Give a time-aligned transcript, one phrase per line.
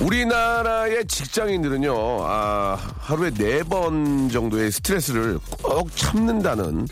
[0.00, 6.86] 우리나라의 직장인들은요, 아, 하루에 네 번 정도의 스트레스를 꼭 참는다는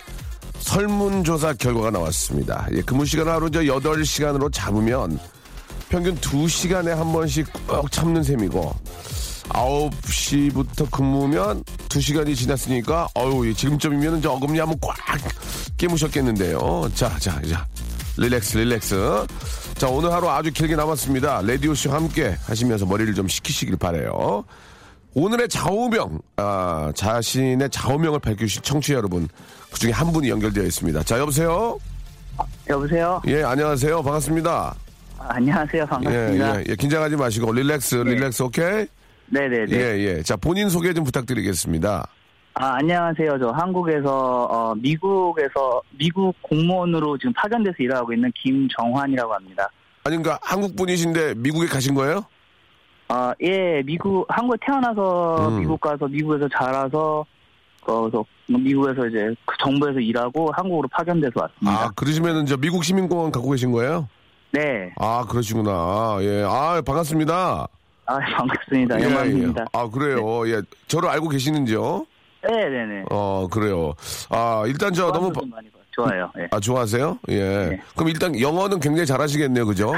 [0.61, 2.67] 설문조사 결과가 나왔습니다.
[2.73, 5.19] 예, 근무 시간을 하루 저 8시간으로 잡으면
[5.91, 8.75] 평균 2시간에 한 번씩 꼭 참는 셈이고,
[9.51, 14.97] 9시부터 근무면 2시간이 지났으니까, 어유 지금쯤이면 저 어금니 한번 꽉
[15.77, 16.91] 깨무셨겠는데요.
[16.95, 17.67] 자, 자, 자.
[18.17, 19.27] 릴렉스, 릴렉스.
[19.77, 21.43] 자, 오늘 하루 아주 길게 남았습니다.
[21.43, 24.45] 레디오씨와 함께 하시면서 머리를 좀 식히시길 바래요
[25.15, 29.29] 오늘의 좌우명, 아, 자신의 좌우명을 밝혀주실 청취자 여러분,
[29.73, 31.03] 그 중에 한 분이 연결되어 있습니다.
[31.05, 31.79] 자, 여보세요?
[32.69, 33.23] 여보세요?
[33.29, 34.03] 예, 안녕하세요.
[34.03, 34.75] 반갑습니다.
[35.19, 35.83] 아, 안녕하세요.
[35.83, 36.61] 예, 반갑습니다.
[36.61, 38.87] 예, 예, 긴장하지 마시고, 릴렉스, 릴렉스, 오케이?
[39.27, 39.67] 네네네.
[39.71, 40.23] 예, 예.
[40.25, 42.09] 자, 본인 소개 좀 부탁드리겠습니다.
[42.57, 43.37] 아, 안녕하세요.
[43.41, 49.69] 저 한국에서, 어, 미국에서, 미국 공무원으로 지금 파견돼서 일하고 있는 김정환이라고 합니다.
[50.05, 52.25] 아니, 그러니까 한국 분이신데 미국에 가신 거예요?
[53.09, 55.61] 아, 예, 미국, 한국에 태어나서 음.
[55.61, 57.27] 미국 가서 미국에서 자라서,
[57.81, 61.85] 거기서 미국에서 이제 그 정부에서 일하고 한국으로 파견돼서 왔습니다.
[61.87, 64.09] 아, 그러시면은 저 미국 시민공원 갖고 계신 거예요?
[64.53, 64.93] 네.
[65.01, 66.19] 아, 그러시구나.
[66.21, 66.45] 예.
[66.47, 67.67] 아, 반갑습니다.
[68.07, 69.01] 아, 반갑습니다.
[69.01, 69.63] 예, 영광입니다.
[69.63, 69.65] 예.
[69.73, 70.49] 아, 그래요.
[70.49, 70.63] 예.
[70.87, 72.07] 저를 알고 계시는지요?
[72.49, 73.05] 네 네 네.
[73.11, 73.95] 어, 그래요.
[74.31, 75.83] 아, 일단 저 너무, 바- 좀 많이 봐요.
[75.93, 76.31] 좋아요.
[76.39, 76.49] 예.
[76.51, 77.19] 아, 좋아하세요?
[77.29, 77.39] 예.
[77.71, 77.81] 네.
[77.95, 79.65] 그럼 일단 영어는 굉장히 잘하시겠네요.
[79.67, 79.93] 그죠?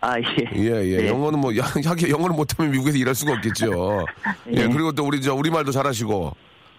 [0.00, 0.24] 아, 예.
[0.56, 0.96] 예, 예.
[1.02, 1.08] 네.
[1.08, 1.62] 영어는 뭐, 야,
[2.08, 4.04] 영어를 못하면 미국에서 일할 수가 없겠죠.
[4.48, 4.62] 예.
[4.62, 4.68] 예.
[4.68, 6.32] 그리고 또 우리 저 우리말도 잘하시고.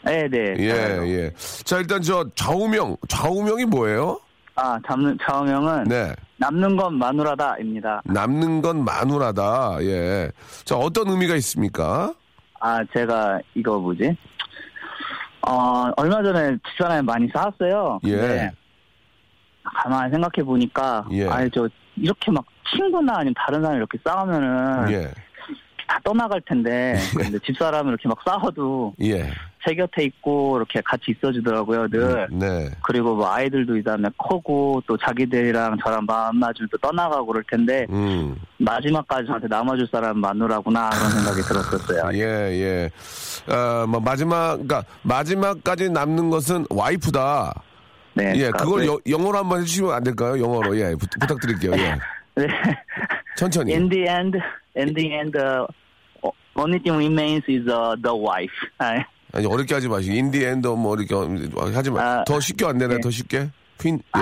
[0.04, 0.54] 네 네.
[0.60, 1.32] 예, 예.
[1.64, 4.20] 자, 일단 저 좌우명, 좌우명이 뭐예요?
[4.56, 6.14] 아, 잡는, 좌우명은 네.
[6.38, 8.02] 남는 건 마누라다입니다.
[8.06, 9.78] 남는 건 마누라다.
[9.82, 10.32] 예.
[10.64, 12.14] 자, 어떤 의미가 있습니까?
[12.60, 14.16] 아, 제가 이거 뭐지?
[15.48, 18.00] 어, 얼마 전에 집사람이 많이 싸웠어요.
[18.08, 18.52] 예.
[19.64, 21.28] 가만히 생각해 보니까, 예.
[21.28, 22.46] 아니, 저, 이렇게 막
[22.76, 25.12] 친구나 아니면 다른 사람이 이렇게 싸우면은 예.
[25.88, 29.30] 다 떠나갈 텐데, 근데 집사람은 이렇게 막 싸워도 예.
[29.68, 32.28] 제 곁에 있고 이렇게 같이 있어주더라고요, 늘.
[32.32, 32.70] 네.
[32.84, 37.86] 그리고 뭐 아이들도 이 다음에 크고 또 자기들이랑 저랑 마음 맞으면 또 떠나가고 그럴 텐데,
[37.90, 38.36] 음.
[38.60, 42.10] 마지막까지 저한테 남아줄 사람 마누라구나 그런 생각이 들었었어요.
[42.14, 42.90] 예,
[43.48, 43.54] 예.
[43.54, 47.54] 어, 뭐, 마지막, 그니까, 마지막까지 남는 것은 와이프다.
[48.14, 48.32] 네.
[48.36, 50.40] 예, 그러니까 그걸 그- 여- 영어로 한번 해주시면 안 될까요?
[50.40, 50.78] 영어로.
[50.78, 51.72] 예, 부, 부탁드릴게요.
[51.74, 51.96] 예.
[52.36, 52.48] 네.
[53.38, 53.74] 천천히.
[53.74, 54.38] In the end,
[54.76, 55.66] in the end, uh,
[56.56, 58.54] only thing remains is uh, the wife.
[58.80, 59.04] 아,
[59.34, 60.14] 아니, 어렵게 하지 마시고.
[60.16, 61.14] 인디엔더 뭐, 이렇게
[61.74, 62.02] 하지 마.
[62.02, 62.98] 아, 더 쉽게 안 되나요?
[62.98, 63.02] 예.
[63.02, 63.50] 더 쉽게?
[63.80, 64.22] 퀸, 예.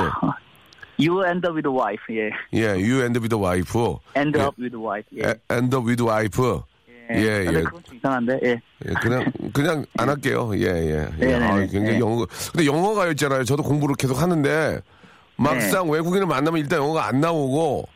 [0.98, 2.02] You end up with the wife.
[2.10, 2.30] 예.
[2.54, 3.74] 예, you end with the wife.
[4.16, 4.44] End 예.
[4.44, 5.06] up with the wife.
[5.16, 5.30] 예.
[5.30, 6.40] 에- end up with wife.
[7.12, 7.64] 예, 예.
[7.84, 8.40] 좀 이상한데.
[8.44, 8.62] 예.
[8.88, 10.52] 예, 그냥, 그냥 안 할게요.
[10.56, 10.66] 예, 예.
[10.66, 11.10] 예.
[11.18, 11.68] 네, 네, 아, 네.
[11.68, 12.00] 굉장히 네.
[12.00, 12.26] 영어.
[12.52, 13.44] 근데 영어가 있잖아요.
[13.44, 14.80] 저도 공부를 계속 하는데,
[15.36, 15.94] 막상 네.
[15.94, 17.88] 외국인을 만나면 일단 영어가 안 나오고,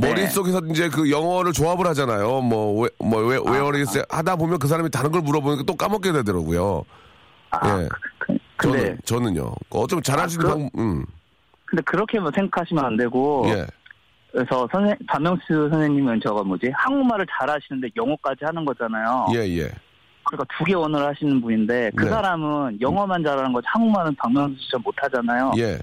[0.00, 2.40] 머릿속에서 이제 그 영어를 조합을 하잖아요.
[2.40, 4.04] 뭐, 왜, 뭐, 왜, 아, 왜 어리겠어요?
[4.10, 6.84] 하다 보면 그 사람이 다른 걸 물어보니까 또 까먹게 되더라고요.
[7.50, 7.88] 아, 예.
[8.18, 9.52] 그, 근데 저는, 저는요.
[9.70, 11.04] 어쩜 잘하시는 아, 방, 음.
[11.64, 13.44] 근데 그렇게 뭐 생각하시면 안 되고.
[13.48, 13.66] 예.
[14.30, 19.26] 그래서 선생 박명수 선생님은 저거 뭐지 한국말을 잘하시는데 영어까지 하는 거잖아요.
[19.34, 19.70] 예, 예.
[20.22, 22.10] 그러니까 두 개 언어를 하시는 분인데 그 네.
[22.10, 25.52] 사람은 영어만 잘하는 거지 한국말은 박명수 씨처럼 못하잖아요.
[25.56, 25.78] 예.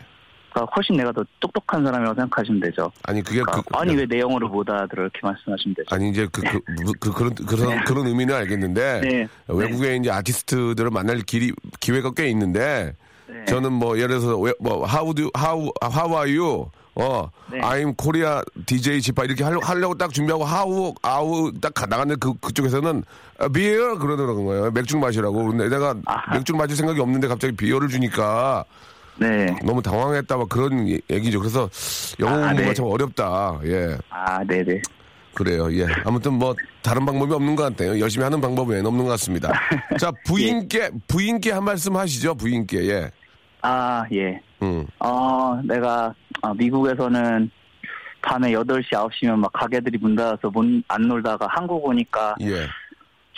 [0.56, 2.90] 그러니까 훨씬 내가 더 똑똑한 사람이라고 생각하시면 되죠.
[3.04, 5.88] 아니, 그게 그, 그러니까 아니 왜 내 영어를 못 알아들어 이렇게 말씀하시면 되죠.
[5.94, 6.60] 아니 이제 그, 그,
[7.00, 9.28] 그, 그, 런 그런 그런 의미는 알겠는데 네.
[9.48, 12.94] 외국에 이제 아티스트들을 만날 길이 기회가 꽤 있는데
[13.28, 13.46] 네.
[13.46, 17.60] 저는 뭐 예를 들어서 왜- 뭐 how do how how are you 어 네.
[17.60, 22.34] I'm Korea DJ 지파 이렇게 하려고, 하려고 딱 준비하고 how how 딱 가- 나갔는데 그
[22.40, 23.04] 그쪽에서는
[23.40, 26.36] 아, beer 그러더라는 거예요 맥주 마시라고 근데 내가 아하.
[26.36, 28.64] 맥주 마실 생각이 없는데 갑자기 비어를 주니까
[29.18, 29.46] 네.
[29.64, 31.40] 너무 당황했다 막 그런 얘- 얘기죠.
[31.40, 31.70] 그래서
[32.20, 32.74] 영어 아, 공부가 네.
[32.74, 33.60] 참 어렵다.
[33.66, 33.98] 예.
[34.10, 34.82] 아, 네 네.
[35.34, 35.72] 그래요.
[35.78, 35.86] 예.
[36.06, 38.00] 아무튼 뭐 다른 방법이 없는 것 같아요.
[38.00, 39.52] 열심히 하는 방법 외에는 없는 것 같습니다.
[40.00, 42.36] 자, 부인께 부인께 한 말씀 하시죠.
[42.36, 42.90] 부인께.
[42.90, 43.12] 예.
[43.62, 44.40] 아, 예.
[44.62, 44.86] 음.
[45.00, 47.50] 어, 내가 어, 미국에서는
[48.22, 52.66] 밤에 8시, 9시면 막 가게들이 문 닫아서 문 안 놀다가 한국 오니까 예.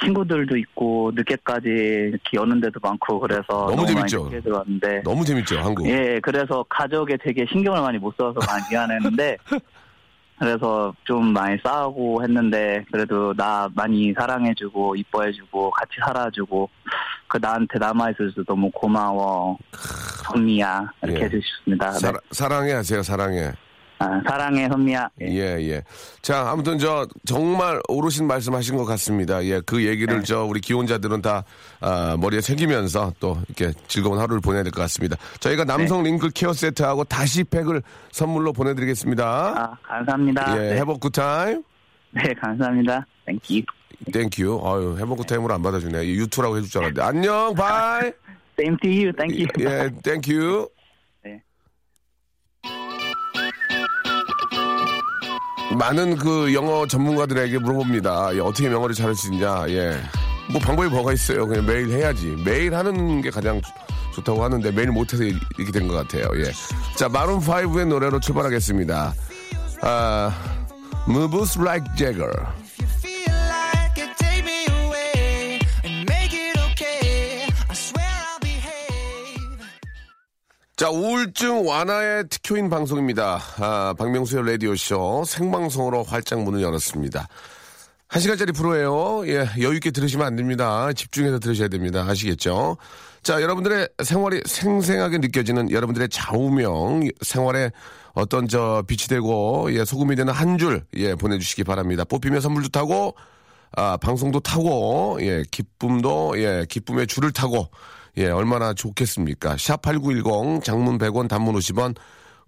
[0.03, 4.29] 친구들도 있고 늦게까지 이렇게 여는 데도 많고 그래서 너무 많이 재밌죠.
[4.29, 5.87] 들어왔는데 너무 재밌죠, 한국.
[5.87, 9.37] 예, 그래서 가족에 되게 신경을 많이 못 써서 많이 미안했는데
[10.39, 16.69] 그래서 좀 많이 싸우고 했는데 그래도 나 많이 사랑해주고 이뻐해주고 같이 살아주고
[17.27, 21.25] 그 나한테 남아있어서 너무 고마워 선미야 이렇게 예.
[21.25, 21.91] 해주셨습니다.
[21.91, 21.99] 네.
[21.99, 23.51] 사랑, 사랑해 하세요, 사랑해.
[23.99, 25.09] 아, 사랑해 선미야.
[25.21, 25.25] 예.
[25.27, 25.83] 예, 예.
[26.21, 29.43] 자, 아무튼 저 정말 옳으신 말씀하신 것 같습니다.
[29.45, 30.23] 예, 그 얘기를 네.
[30.23, 31.43] 저 우리 기혼자들은 다
[31.79, 35.17] 아, 머리에 새기면서 또 이렇게 즐거운 하루를 보내야 될 것 같습니다.
[35.39, 39.25] 저희가 남성 wrinkle care 세트하고 다시 팩을 선물로 보내드리겠습니다.
[39.25, 40.55] 아 감사합니다.
[40.57, 40.79] 예, 네.
[40.79, 41.63] Have a good time.
[42.11, 43.05] 네, 감사합니다.
[43.25, 43.61] Thank
[44.13, 44.28] you.
[44.28, 44.61] Thank you.
[44.63, 46.05] 아유, have a good time으로 안 받아주네.
[46.05, 47.01] You too라고 해줄 줄 알았는데.
[47.01, 48.11] 안녕, bye.
[48.59, 49.11] Same to you.
[49.13, 49.47] Thank you.
[49.59, 50.69] 예, thank you.
[55.77, 58.35] 많은 그 영어 전문가들에게 물어봅니다.
[58.35, 59.65] 예, 어떻게 영어를 잘할 수 있냐.
[59.69, 59.97] 예.
[60.51, 61.45] 뭐 방법이 뭐가 있어요.
[61.47, 62.35] 그냥 매일 해야지.
[62.43, 63.71] 매일 하는 게 가장 좋-
[64.15, 66.29] 좋다고 하는데 매일 못해서 이- 이렇게 된 것 같아요.
[66.37, 66.51] 예.
[66.95, 69.13] 자, 마룬 5의 노래로 출발하겠습니다.
[69.81, 70.31] 아,
[71.07, 72.31] Moves Like Jagger.
[80.77, 83.41] 자, 우울증 완화의 특효인 방송입니다.
[83.57, 87.27] 아, 박명수의 라디오쇼 생방송으로 활짝 문을 열었습니다.
[88.07, 89.27] 한 시간짜리 프로예요.
[89.27, 90.93] 예, 여유있게 들으시면 안 됩니다.
[90.93, 92.05] 집중해서 들으셔야 됩니다.
[92.07, 92.77] 아시겠죠?
[93.23, 97.71] 자, 여러분들의 생활이 생생하게 느껴지는 여러분들의 좌우명, 생활에
[98.13, 102.03] 어떤 저 빛이 되고, 예, 소금이 되는 한 줄, 예, 보내주시기 바랍니다.
[102.03, 103.15] 뽑히면 선물도 타고,
[103.75, 107.67] 아, 방송도 타고, 예, 기쁨도, 예, 기쁨의 줄을 타고,
[108.17, 109.55] 예, 얼마나 좋겠습니까?
[109.55, 111.95] 샵8910, 장문 100원, 단문 50원,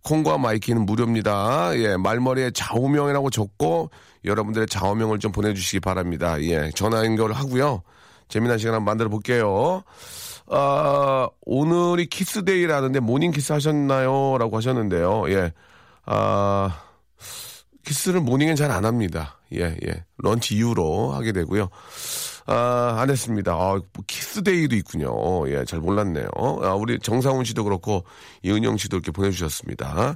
[0.03, 1.71] 콩과 마이케이는 무료입니다.
[1.75, 3.91] 예, 말머리에 좌우명이라고 적고,
[4.25, 6.41] 여러분들의 좌우명을 좀 보내주시기 바랍니다.
[6.41, 7.83] 예, 전화 연결을 하고요.
[8.29, 9.83] 재미난 시간 한번 만들어 볼게요.
[10.47, 14.37] 아, 오늘이 Kiss Day라는데 morning kiss 하셨나요?
[14.39, 15.29] 라고 하셨는데요.
[15.29, 15.53] 예.
[16.05, 16.81] 아,
[17.85, 19.39] 키스를 morning엔 잘 안 합니다.
[19.53, 20.05] 예, 예.
[20.17, 21.69] lunch 이후로 하게 되고요.
[22.51, 23.51] 아, 안 했습니다.
[23.53, 25.47] 아, 뭐 Kiss Day도 있군요.
[25.51, 26.27] 예, 잘 몰랐네요.
[26.35, 28.03] 아, 우리 정상훈 씨도 그렇고,
[28.43, 30.15] 이은영 씨도 이렇게 보내주셨습니다.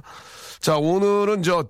[0.60, 1.64] 자, 오늘은 저,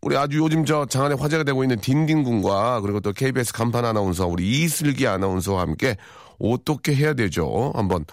[0.00, 4.26] 우리 아주 요즘 저 장안에 화제가 되고 있는 딘딘 군과 그리고 또 KBS 간판 아나운서
[4.26, 5.96] 우리 이슬기 아나운서와 함께
[6.38, 7.72] 어떻게 해야 되죠?
[7.74, 8.04] 한번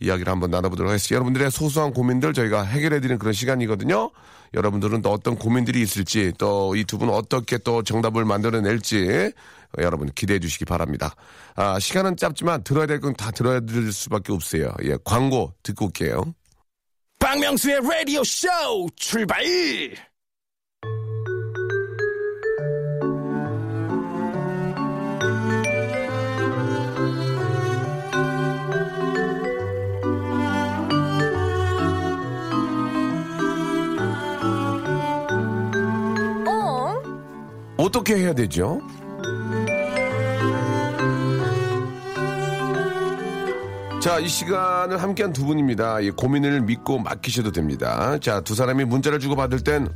[0.00, 1.14] 이야기를 한번 나눠보도록 하겠습니다.
[1.14, 4.10] 여러분들의 소소한 고민들 저희가 해결해드리는 그런 시간이거든요.
[4.52, 9.32] 여러분들은 또 어떤 고민들이 있을지 또 이 두 분은 어떻게 또 정답을 만들어낼지
[9.78, 11.14] 여러분 기대해 주시기 바랍니다.
[11.56, 14.72] 아, 시간은 짧지만 들어야 될 건 다 들어야 될 수밖에 없어요.
[14.84, 16.34] 예, 광고 듣고 올게요.
[17.18, 18.48] 박명수의 라디오 쇼
[18.96, 19.44] 출발!
[36.46, 36.94] 어?
[37.76, 38.80] 어떻게 해야 되죠?
[44.00, 46.00] 자, 이 시간을 함께한 두 분입니다.
[46.00, 48.18] 이 고민을 믿고 맡기셔도 됩니다.
[48.18, 49.88] 자, 두 사람이 문자를 주고받을 땐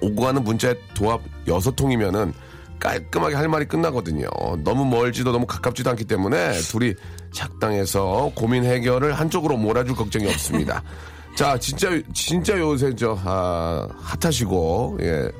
[0.00, 2.32] 오고 가는 문자의 도합 여섯 통이면은
[2.80, 4.26] 깔끔하게 할 말이 끝나거든요.
[4.64, 6.94] 너무 멀지도 너무 가깝지도 않기 때문에 둘이
[7.32, 10.82] 작당해서 고민 해결을 한쪽으로 몰아줄 걱정이 없습니다.
[11.36, 15.30] 자, 진짜, 진짜 요새 저, 아, 핫하시고, 예.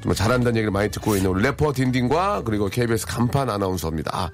[0.00, 4.10] 정말 잘한다는 얘기를 많이 듣고 있는 우리 래퍼 딘딘과 그리고 KBS 간판 아나운서입니다.
[4.12, 4.30] 아,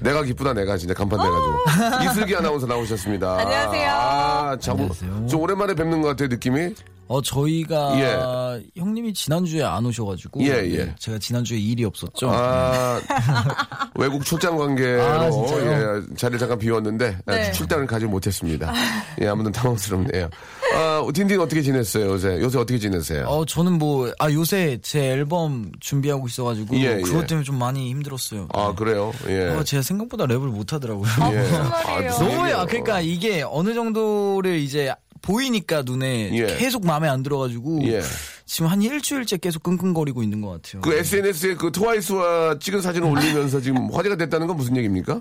[0.00, 3.38] 내가 기쁘다 내가 진짜 간판 돼가지고 이슬기 아나운서 나오셨습니다.
[3.38, 3.90] 안녕하세요.
[3.90, 5.26] 아, 참, 안녕하세요.
[5.28, 6.74] 좀 오랜만에 뵙는 것 같아요 느낌이.
[7.06, 10.94] 어 저희가 형님이 지난주에 안 오셔가지고 예, 네, 예.
[10.98, 12.30] 제가 지난주에 일이 없었죠.
[12.30, 12.98] 아,
[13.96, 15.26] 외국 출장 관계로 아?
[15.26, 17.52] 예, 자리를 잠깐 비웠는데 아, 네.
[17.52, 18.72] 출장을 가지 못했습니다.
[19.20, 20.30] 예, 아무튼 당황스럽네요.
[20.74, 22.40] 아, 딘딘 어떻게 지냈어요 요새?
[22.40, 23.26] 요새 어떻게 지내세요?
[23.26, 27.00] 어 저는 뭐 아 요새 제 앨범 준비하고 있어가지고 예, 예.
[27.02, 28.48] 그것 때문에 좀 많이 힘들었어요.
[28.52, 29.12] 아 그래요?
[29.28, 29.48] 예.
[29.50, 31.06] 어, 제가 생각보다 랩을 못하더라고요.
[31.32, 31.38] 예.
[31.40, 32.10] 무슨 말이에요?
[32.10, 32.58] 무슨 너무 얘기예요?
[32.58, 34.92] 야 그러니까 이게 어느 정도를 이제
[35.22, 36.56] 보이니까 눈에 예.
[36.56, 38.00] 계속 마음에 안 들어가지고 예.
[38.46, 40.82] 지금 한 일주일째 계속 끙끙거리고 있는 것 같아요.
[40.82, 45.20] 그 SNS에 그 트와이스와 찍은 사진을 올리면서 지금 화제가 됐다는 건 무슨 얘기입니까?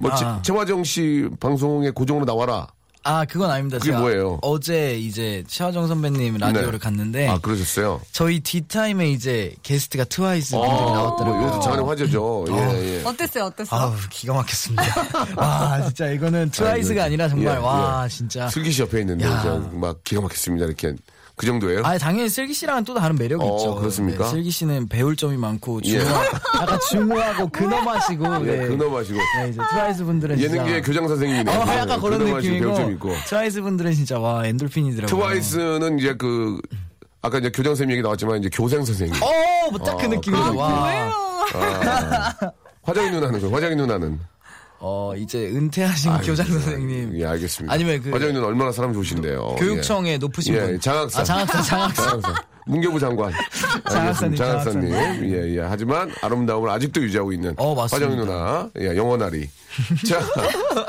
[0.00, 0.16] 뭐 아.
[0.16, 2.68] 제- 최화정 씨 방송에 고정으로 나와라.
[3.04, 3.78] 아 그건 아닙니다.
[3.78, 4.38] 그게 제가 뭐예요?
[4.42, 6.78] 어제 이제 최화정 선배님 라디오를 네.
[6.78, 8.00] 갔는데 아, 그러셨어요?
[8.12, 11.48] 저희 뒷타임에 이제 게스트가 트와이스 분들이 뭐 나왔더라고요.
[11.48, 12.44] 이것도 장안의 화제죠.
[12.50, 13.02] 예, 예.
[13.04, 13.44] 어땠어요?
[13.44, 13.80] 어땠어요?
[13.80, 14.84] 아우 기가 막혔습니다.
[15.36, 18.08] 와 진짜 이거는 트와이스가 아니라 정말 예, 와 예.
[18.08, 18.48] 진짜.
[18.50, 19.26] 슬기 씨 옆에 있는데
[19.72, 20.66] 막 기가 막혔습니다.
[20.66, 20.94] 이렇게
[21.38, 21.82] 그 정도예요?
[21.84, 23.74] 아 당연히 슬기 씨랑은 또 다른 매력이 어, 있죠.
[23.76, 24.24] 그렇습니까?
[24.24, 26.00] 네, 슬기 씨는 배울 점이 많고 예.
[26.00, 26.10] 중후
[26.60, 28.66] 약간 중후하고 근엄하시고 예, 네.
[28.66, 31.56] 근엄하시고 네, 이제 트와이스 분들은 예능계 교장 선생님이네요.
[31.56, 33.14] 어, 약간 그런 느낌이고 배울 점 있고.
[33.26, 35.16] 트와이스 분들은 진짜 와 엔돌핀이더라고요.
[35.16, 36.60] 트와이스는 이제 그
[37.22, 39.14] 아까 이제 교장 선생님 얘기 나왔지만 이제 교생 선생님.
[39.22, 40.56] 어, 딱그 아, 느낌이죠.
[40.56, 41.12] 와.
[41.54, 42.34] 아,
[42.82, 44.18] 화장이 누나는 그 화장이 누나는
[44.80, 47.12] 어, 이제 은퇴하신 교장 선생님.
[47.18, 47.72] 예 알겠습니다.
[47.74, 49.56] 아니면 그- 누나 얼마나 사람 좋으신데요.
[49.58, 50.74] 교육청에 높으신 예, 분.
[50.74, 51.20] 예, 장학사.
[51.20, 52.02] 아, 장학사, 장학사.
[52.10, 52.34] 장학사.
[52.66, 53.32] 문교부 장관.
[53.90, 54.36] 장학사님.
[54.36, 54.90] 장학사님.
[54.90, 55.30] 장학사님.
[55.34, 55.60] 예, 예.
[55.60, 58.06] 하지만 아름다움을 아직도 유지하고 있는 어, 맞습니다.
[58.10, 58.70] 화정이 누나.
[58.80, 59.48] 예, 영원하리.
[60.08, 60.18] 자,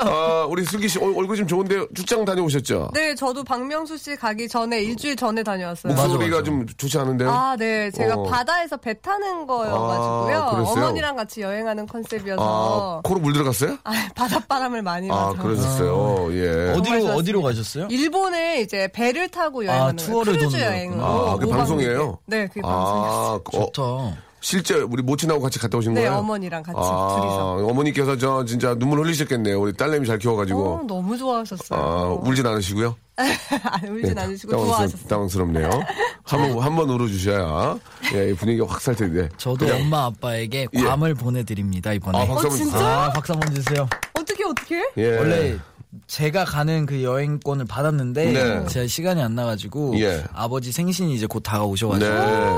[0.08, 2.90] 어, 우리 슬기 씨 얼- 얼굴 좀 좋은데 출장 다녀오셨죠?
[2.94, 5.92] 네, 저도 박명수 씨 가기 전에 일주일 전에 다녀왔어요.
[5.94, 6.42] 목소리가 맞아.
[6.44, 7.30] 좀 좋지 않은데요?
[7.30, 7.90] 아, 네.
[7.90, 8.22] 제가 어.
[8.24, 10.36] 바다에서 배 타는 거여가지고요.
[10.38, 10.84] 아, 그랬어요?
[10.84, 13.00] 어머니랑 같이 여행하는 아, 컨셉이어서.
[13.04, 13.78] 코로 물 들어갔어요?
[13.84, 15.42] 아, 바닷바람을 많이 아, 맞아.
[15.42, 16.28] 그러셨어요.
[16.32, 16.72] 예.
[16.76, 17.04] 어디로.
[17.14, 17.86] 어디로 가셨어요?
[17.90, 20.10] 일본에 이제 배를 타고 여행하는 거예요.
[20.10, 21.04] 투어를 크루즈 도는 여행으로.
[21.04, 22.18] 아, 그게 오박 방송이에요?
[22.26, 23.12] 네, 그게 방송이었어요.
[23.12, 23.42] 아, 어,
[23.72, 24.29] 좋다.
[24.40, 26.18] 실제 우리 모친하고 같이 갔다 오신 네, 거예요?
[26.18, 27.66] 어머니랑 같이 아, 둘이서.
[27.70, 29.60] 어머니께서 저 진짜 눈물 흘리셨겠네요.
[29.60, 30.62] 우리 딸내미 잘 키워가지고.
[30.68, 31.78] 어, 너무 좋아하셨어요.
[31.78, 32.96] 아, 울진 않으시고요?
[33.16, 35.08] 안 울진 네, 않으시고 당황스럽- 좋아하셨어요.
[35.08, 35.70] 당황스럽네요.
[36.24, 37.78] 한번 한번 울어주셔야
[38.14, 39.28] 예, 이 분위기가 확 살 텐데.
[39.36, 40.80] 저도 그냥- 엄마 아빠에게 예.
[40.80, 42.18] ꞵ을 보내드립니다, 이번에.
[42.18, 42.72] 아, 박수 어, 한번 진짜?
[42.78, 42.88] 주세요.
[42.88, 43.88] 아, 박수 한번 주세요.
[44.18, 44.82] 어떻게, 어떻게?
[44.96, 45.16] 예.
[45.18, 45.58] 원래
[46.06, 48.66] 제가 가는 그 여행권을 받았는데 네.
[48.68, 50.24] 제가 시간이 안 나가지고 예.
[50.32, 52.52] 아버지 생신이 이제 곧 다가오셔가지고 네.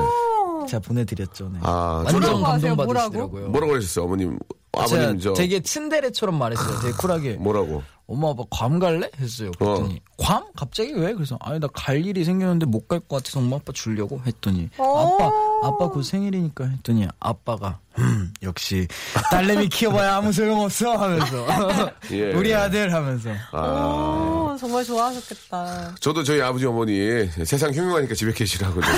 [0.67, 1.49] 제가 보내드렸죠.
[1.53, 1.59] 네.
[1.63, 2.43] 아, 완전?
[2.43, 3.49] 감동받으시더라고요.
[3.49, 4.39] 뭐라고 그러셨어요, 어머님?
[4.75, 6.81] 제가 아버님 저 되게 츤데레처럼 말했어요.
[6.81, 7.35] 되게 쿨하게.
[7.35, 7.83] 뭐라고?
[8.07, 9.11] 엄마 아빠 괌 갈래?
[9.21, 9.51] 했어요.
[9.59, 10.45] 그랬더니 괌?
[10.57, 11.13] 갑자기 왜?
[11.15, 15.31] 그래서 아니 나 갈 일이 생겼는데 못 갈 것 같아서 엄마 아빠 주려고 했더니 아빠
[15.63, 18.89] 아빠 곧 생일이니까 했더니 아빠가 음 역시
[19.31, 21.47] 딸내미 키워봐야 아무 소용없어 하면서
[22.13, 22.33] 예.
[22.33, 25.95] 우리 아들 하면서 오, 정말 좋아하셨겠다.
[26.01, 28.91] 저도 저희 아버지 어머니 세상 흉흉하니까 집에 계시라고 좀.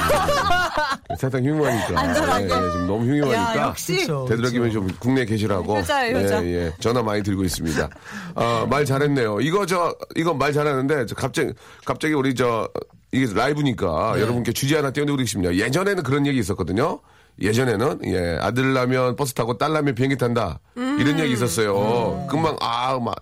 [1.18, 2.44] 세상 흉흉하니까 안전하게.
[2.44, 3.96] 예, 예, 지금 너무 흉흉하니까 야, 역시.
[3.96, 4.80] 그쵸, 되도록이면 그쵸.
[4.80, 6.44] 좀 국내에 계시라고 효자예요, 효자.
[6.44, 6.72] 예, 예.
[6.80, 7.88] 전화 많이 들고 있습니다.
[8.34, 9.40] 아, 말 잘했네요.
[9.40, 11.52] 이거 저 이거 말 잘하는데 저 갑자기
[11.84, 12.68] 갑자기 우리 저
[13.12, 15.54] 이게 라이브니까 여러분께 주제 하나 띄워드리고 싶습니다.
[15.54, 17.00] 예전에는 그런 얘기 있었거든요.
[17.40, 22.26] 예전에는 예 아들 나면 버스 타고 딸 나면 비행기 탄다 이런 얘기 있었어요.
[22.30, 23.16] 금방 아막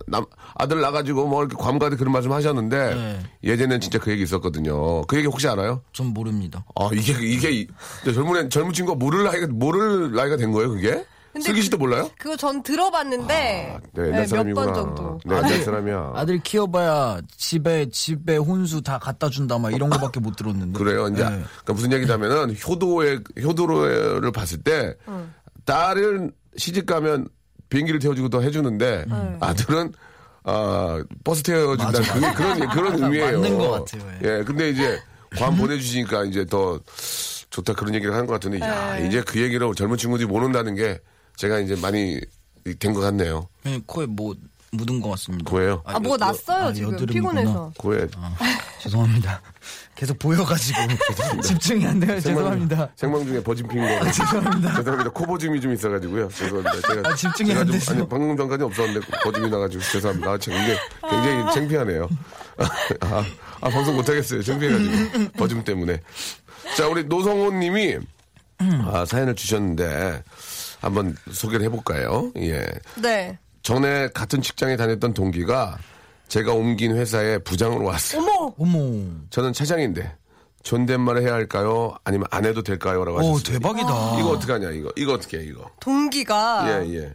[0.55, 3.19] 아들 나가지고 뭐 이렇게 괌가도 그런 말씀 하셨는데 네.
[3.43, 5.01] 예전에는 진짜 그 얘기 있었거든요.
[5.03, 5.81] 그 얘기 혹시 알아요?
[5.91, 6.63] 좀 모릅니다.
[6.75, 7.67] 아 이게 이게 이-
[8.05, 11.03] 젊은 애- 젊은 친구가 모를 나이가 모를 나이가 된 거예요 그게?
[11.33, 12.09] 근데 슬기 씨도 몰라요?
[12.19, 14.65] 그거 전 들어봤는데 네, 네, 옛날 몇 사람이구나.
[14.65, 15.19] 번 정도.
[15.25, 16.11] 네, 옛날 사람이야.
[16.15, 21.07] 아들 키워봐야 집에 집에 혼수 다 갖다 준다 막 이런 거밖에 못 들었는데 그래요.
[21.07, 21.29] 이제 네.
[21.29, 24.95] 그러니까 무슨 얘기냐면은 효도의 효도를 봤을 때
[25.65, 27.27] 딸은 시집 가면
[27.69, 29.05] 비행기를 태워주고 더 해주는데
[29.39, 29.91] 아들은
[30.43, 31.99] 아 버스 태워준다.
[31.99, 33.39] 맞아, 그게 그런 그런 의미예요.
[33.39, 34.99] 맞는 것 같아요, 예, 근데 이제
[35.37, 36.79] 관 보내주시니까 이제 더
[37.49, 39.07] 좋다 그런 얘기를 하는 것 같은데 야 네.
[39.07, 40.99] 이제 그 얘기를 젊은 친구들이 모른다는 게
[41.35, 42.19] 제가 이제 많이
[42.79, 43.47] 된 것 같네요.
[43.63, 44.35] 네, 코에 뭐
[44.71, 45.49] 묻은 것 같습니다.
[45.51, 45.83] 코에요?
[45.85, 46.95] 아, 뭐 났어요, 아, 지금.
[47.05, 47.71] 피곤해서.
[47.77, 48.07] 고에
[48.81, 49.39] 죄송합니다.
[49.95, 50.79] 계속 보여가지고
[51.43, 52.19] 집중이 안 돼요.
[52.19, 52.89] 죄송합니다.
[52.95, 54.11] 생방 중에 버진 핀 거.
[54.11, 54.75] 죄송합니다.
[54.77, 55.11] 죄송합니다.
[55.11, 56.27] 코버짐이 좀 있어가지고요.
[56.29, 56.87] 죄송합니다.
[56.87, 57.91] 제가 아, 집중이 제가 안 좀- 돼서.
[57.93, 60.31] 아니 방금 전까지 없었는데 버짐이 나가지고 죄송합니다.
[60.31, 62.09] 아, 참 굉장히, 굉장히 창피하네요.
[63.01, 63.23] 아,
[63.61, 64.41] 아, 방송 못하겠어요.
[64.41, 65.99] 창피해가지고 버짐 때문에.
[66.75, 67.97] 자 우리 노성호님이
[68.57, 70.23] 아, 사연을 주셨는데
[70.83, 72.31] 한번 소개를 해볼까요?
[72.37, 72.65] 예.
[73.01, 73.37] 네.
[73.63, 75.77] 전에 같은 직장에 다녔던 동기가
[76.27, 78.21] 제가 옮긴 회사에 부장으로 왔어요.
[78.21, 78.53] 어머!
[78.57, 79.05] 어머.
[79.29, 80.15] 저는 차장인데
[80.63, 81.95] 존댓말을 해야 할까요?
[82.03, 83.03] 아니면 안 해도 될까요?
[83.05, 83.43] 라고 오 하셨어요.
[83.59, 84.19] 대박이다.
[84.19, 86.65] 이거 어떡하냐 이거 이거 어떻게 해 이거 동기가.
[86.83, 87.13] 예 예.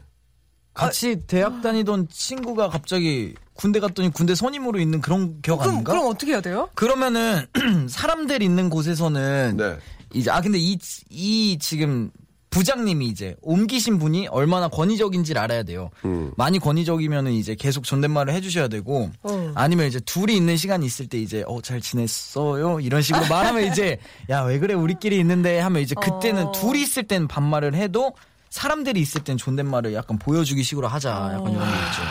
[0.75, 5.93] 같이 대학 다니던 친구가 갑자기 군대 갔더니 군대 선임으로 있는 그런 격 그럼, 아닌가?
[5.93, 6.69] 그럼 어떻게 해야 돼요?
[6.75, 7.45] 그러면은
[7.91, 9.77] 사람들 있는 곳에서는 네.
[10.15, 10.79] 이제 아 근데 이
[11.11, 12.11] 이 지금
[12.51, 15.91] 부장님이 이제 옮기신 분이 얼마나 권위적인지를 알아야 돼요.
[16.05, 16.33] 음.
[16.37, 19.53] 많이 권위적이면은 이제 계속 존댓말을 해주셔야 되고 어.
[19.55, 23.99] 아니면 이제 둘이 있는 시간이 있을 때 이제 어 잘 지냈어요 이런 식으로 말하면 이제
[24.31, 26.53] 야 왜 그래 우리끼리 있는데 하면 이제 그때는 어.
[26.53, 28.15] 둘이 있을 땐 반말을 해도
[28.51, 32.03] 사람들이 있을 땐 존댓말을 약간 보여주기 식으로 하자 약간 이런 거 있죠.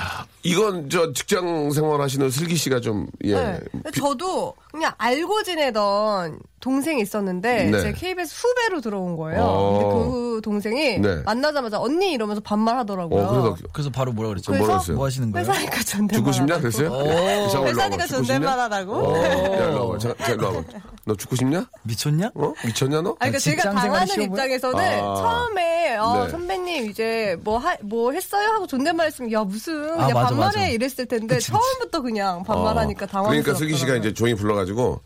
[0.43, 3.33] 이건 저 직장 생활하시는 슬기 씨가 좀 예.
[3.33, 3.59] 네.
[3.99, 7.81] 저도 그냥 알고 지내던 동생이 있었는데 네.
[7.81, 9.41] 제 KBS 후배로 들어온 거예요.
[9.43, 9.79] 어.
[9.79, 11.21] 근데 그 동생이 네.
[11.23, 13.23] 만나자마자 언니 이러면서 반말하더라고요.
[13.23, 14.51] 어, 그래서 그래서 바로 뭐라 그랬죠?
[14.51, 14.97] 뭐라 그래서 그랬어요?
[14.97, 15.47] 뭐 하시는 거예요?
[15.47, 16.15] 회사니까 존댓말.
[16.15, 16.61] 죽고 싶냐 하라고.
[16.61, 16.89] 그랬어요?
[16.91, 17.07] 오.
[17.07, 17.67] 야, 자, 올라와봐.
[17.67, 18.39] 회사니까 죽고 싶냐?
[18.39, 18.93] 존댓말 하라고.
[18.93, 19.97] 어, 야, 일로 와봐.
[19.99, 20.63] 자, 자, 일로 와봐.
[21.05, 21.65] 너 죽고 싶냐?
[21.83, 22.31] 미쳤냐?
[22.33, 22.53] 어?
[22.65, 23.15] 미쳤냐 너?
[23.19, 24.23] 아니, 그러니까 제가 직장 생활이 당하는?
[24.25, 25.15] 입장에서는 아.
[25.15, 26.29] 처음에 어, 네.
[26.31, 30.59] 선배님 이제 뭐, 하, 뭐 했어요 하고 존댓말 했으면 야 무슨 그냥 아, 맞아, 반말해
[30.59, 30.67] 맞아.
[30.67, 33.07] 이랬을 텐데 처음부터 그냥 반말하니까 어.
[33.07, 33.43] 당황스럽더라고요.
[33.43, 35.01] 그러니까 슬기 씨가 이제 종이 불러가지고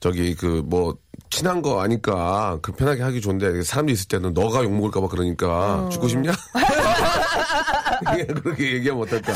[0.00, 0.96] 저기 그 뭐
[1.30, 5.88] 친한 거 아니까 그 편하게 하기 좋은데 사람들이 있을 때는 너가 욕 먹을까봐 그러니까 어.
[5.88, 6.32] 죽고 싶냐?
[8.18, 9.32] 예, 그렇게 얘기하면 어떨까?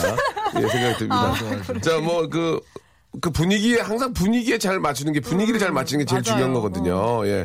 [0.56, 1.16] 예, 생각이 듭니다.
[1.16, 2.60] 아, 자, 뭐 그.
[3.20, 6.36] 그 분위기에 항상 분위기에 잘 맞추는 게 분위기를 잘 맞추는 게 제일 음, 맞아요.
[6.36, 7.26] 중요한 거거든요.
[7.26, 7.44] 예,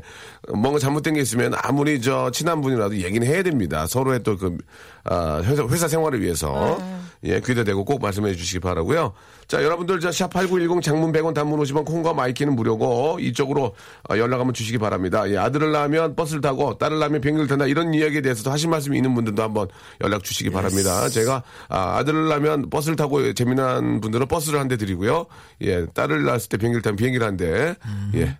[0.54, 3.88] 뭔가 잘못된 게 있으면 아무리 저 친한 분이라도 얘기는 해야 됩니다.
[3.88, 4.60] 서로의 또그
[5.06, 6.78] 아, 회사, 회사 생활을 위해서
[7.24, 9.14] 예 귀에 대고 꼭 말씀해 주시기 바라고요.
[9.48, 13.76] 자, 여러분들 저샵8910 장문 100원 단문 50원 콩과 my K는 무료고 이쪽으로
[14.10, 15.30] 어, 연락 한번 주시기 바랍니다.
[15.30, 19.14] 예, 아들을 낳으면 버스를 타고 딸을 낳으면 비행기를 탄다 이런 이야기에 대해서도 하신 말씀이 있는
[19.14, 19.68] 분들도 한번
[20.02, 21.08] 연락 주시기 바랍니다.
[21.10, 25.28] 제가 아, 아들을 낳으면 버스를 타고 재미난 분들은 버스를 한 대 드리고요.
[25.62, 27.76] 예, 딸을 낳았을 때 비행기를 타면 비행기를 한 대.
[28.16, 28.38] 예.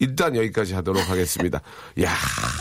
[0.00, 1.60] 일단 여기까지 하도록 하겠습니다.
[2.02, 2.12] 야,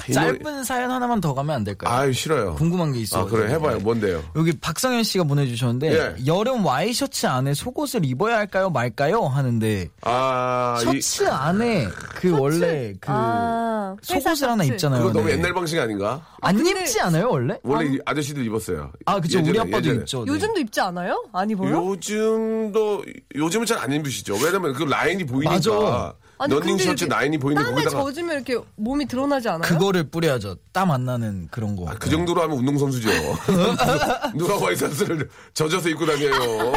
[0.09, 1.93] 이 노래- 짧은 사연 하나만 더 가면 안 될까요?
[1.93, 2.55] 아유 싫어요.
[2.55, 3.23] 궁금한 게 있어요.
[3.23, 3.79] 아 그래 해봐요.
[3.79, 4.23] 뭔데요?
[4.35, 6.25] 여기 박성현 씨가 보내주셨는데 예.
[6.25, 13.07] 여름 와이셔츠 안에 속옷을 입어야 할까요 말까요 하는데 아, 이, 셔츠 안에 그 원래 그
[13.11, 14.73] 아, 속옷을 하나 셔츠.
[14.73, 15.01] 입잖아요.
[15.03, 15.33] 그거 너무 네.
[15.33, 16.25] 옛날 방식 아닌가?
[16.41, 17.59] 안 근데- 입지 않아요 원래?
[17.63, 18.91] 원래 이 아저씨들 입었어요.
[19.05, 19.95] 아 그쵸 우리 아빠도 예전에.
[19.99, 20.25] 입죠.
[20.25, 20.31] 네.
[20.33, 21.23] 요즘도 입지 않아요?
[21.33, 21.75] 안 입어요?
[21.91, 24.35] 요즘도 요즘은 잘 안 입으시죠.
[24.43, 25.51] 왜냐면 그 라인이 보이니까.
[25.53, 26.13] 맞아.
[26.39, 29.61] 아니, 러닝 셔츠 라인이 보이는데 땀에 거기다가 젖으면 이렇게 몸이 드러나지 않아요?
[29.61, 30.55] 그거를 뿌려야죠.
[30.71, 31.89] 땀 안 나는 그런 거.
[31.89, 33.09] 아, 그 정도로 하면 운동선수죠.
[34.37, 36.71] 누가 와이셔츠를 젖어서 입고 다녀요.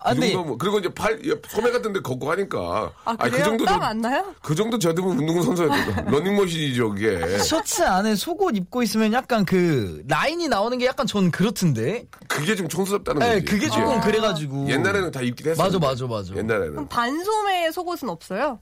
[0.00, 2.90] 아, 그 근데 뭐- 그리고 이제 팔, 소매 같은 데 걷고 하니까.
[3.04, 3.44] 아, 아니, 그래요?
[3.44, 4.34] 정도 땀안 나요?
[4.42, 5.70] 그 정도 젖으면 운동선수예요.
[6.06, 7.38] 러닝머신이죠, 그게.
[7.38, 12.06] 셔츠 안에 속옷 입고 있으면 약간 그 라인이 나오는 게 약간 전 그렇던데.
[12.28, 13.44] 그게 좀 촌스럽다는 네, 거지.
[13.44, 14.00] 그게 조금 예.
[14.00, 14.68] 그래가지고.
[14.70, 15.62] 옛날에는 다 입긴 했어.
[15.62, 16.34] 맞아, 맞아, 맞아.
[16.34, 16.70] 옛날에는.
[16.72, 18.60] 그럼 반소매 속옷은 없어요?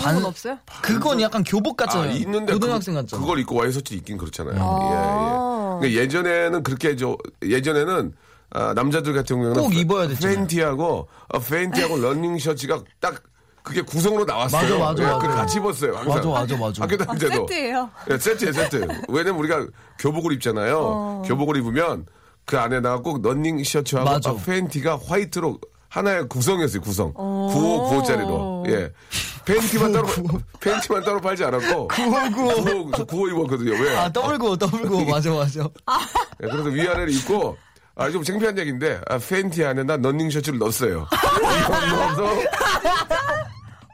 [0.00, 0.58] 반- 그건 없어요?
[0.82, 2.10] 그건 약간 교복 같잖아요.
[2.10, 3.20] 아, 있는데 고등학생 그, 같잖아.
[3.20, 4.56] 그걸 입고 와이셔츠 입긴 그렇잖아요.
[4.58, 5.80] 아.
[5.82, 5.90] 예, 예.
[5.90, 8.12] 그러니까 예전에는 그렇게 저 예전에는
[8.52, 10.36] 아, 남자들 같은 경우는 꼭 입어야 됐잖아요.
[10.38, 13.22] 팬티하고 어, 팬티하고 러닝 셔츠가 딱
[13.62, 14.78] 그게 구성으로 나왔어요.
[14.78, 15.18] 맞아, 맞아, 예, 맞아.
[15.18, 15.94] 그걸 같이 입었어요.
[15.96, 16.14] 항상.
[16.16, 16.82] 맞아, 맞아, 맞아.
[16.82, 17.46] 학교 다닐 때도.
[17.46, 17.90] 세트예요.
[18.10, 18.88] 예, 세트예요, 세트.
[19.08, 19.66] 왜냐면 우리가
[19.98, 20.78] 교복을 입잖아요.
[20.80, 21.22] 어.
[21.26, 22.06] 교복을 입으면
[22.46, 24.08] 그 안에다가 꼭 러닝 셔츠하고.
[24.08, 25.58] 아, 팬티가 화이트로
[25.90, 27.12] 하나의 구성이었어요, 구성.
[27.16, 27.50] 어.
[27.52, 28.70] 95, 95짜리로.
[28.70, 28.92] 예.
[29.44, 30.06] 팬티만 따로,
[30.60, 31.88] 팬티만 따로 팔지 않았고.
[31.88, 32.90] 95, 95.
[32.92, 33.72] 저95 입었거든요.
[33.72, 33.96] 왜?
[33.96, 35.68] 아, 더블고, 더블고, 맞아, 맞아.
[36.42, 37.56] 예, 그래서 위아래를 입고,
[37.96, 41.08] 아, 좀 창피한 얘기인데, 아, 팬티 안에다 러닝 셔츠를 넣었어요.
[41.90, 42.24] 넣어서.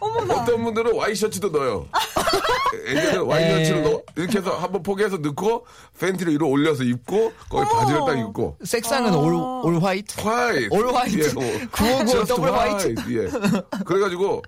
[0.01, 1.87] 어떤 분들은 와이셔츠도 넣어요.
[2.89, 3.83] 예전에 와이셔츠를.
[3.83, 5.67] 넣어, 이렇게 해서 한번 포개해서 넣고,
[5.99, 8.59] 팬티를 위로 올려서 입고, 거기 바지를 딱 입고.
[8.65, 10.21] 색상은 all, all white?
[10.21, 10.69] white.
[10.75, 11.19] all white.
[11.19, 11.69] 예, 어.
[11.73, 12.95] 959 Just 더블 white.
[13.11, 13.83] 예.
[13.85, 14.43] 그래가지고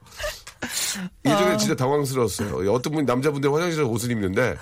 [1.25, 2.73] 예전에 진짜 당황스러웠어요.
[2.73, 4.57] 어떤 분 남자분들 화장실에 옷을 입는데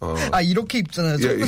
[0.00, 1.18] 어, 아, 이렇게 입잖아요.
[1.20, 1.40] 예, 예.
[1.40, 1.44] 예.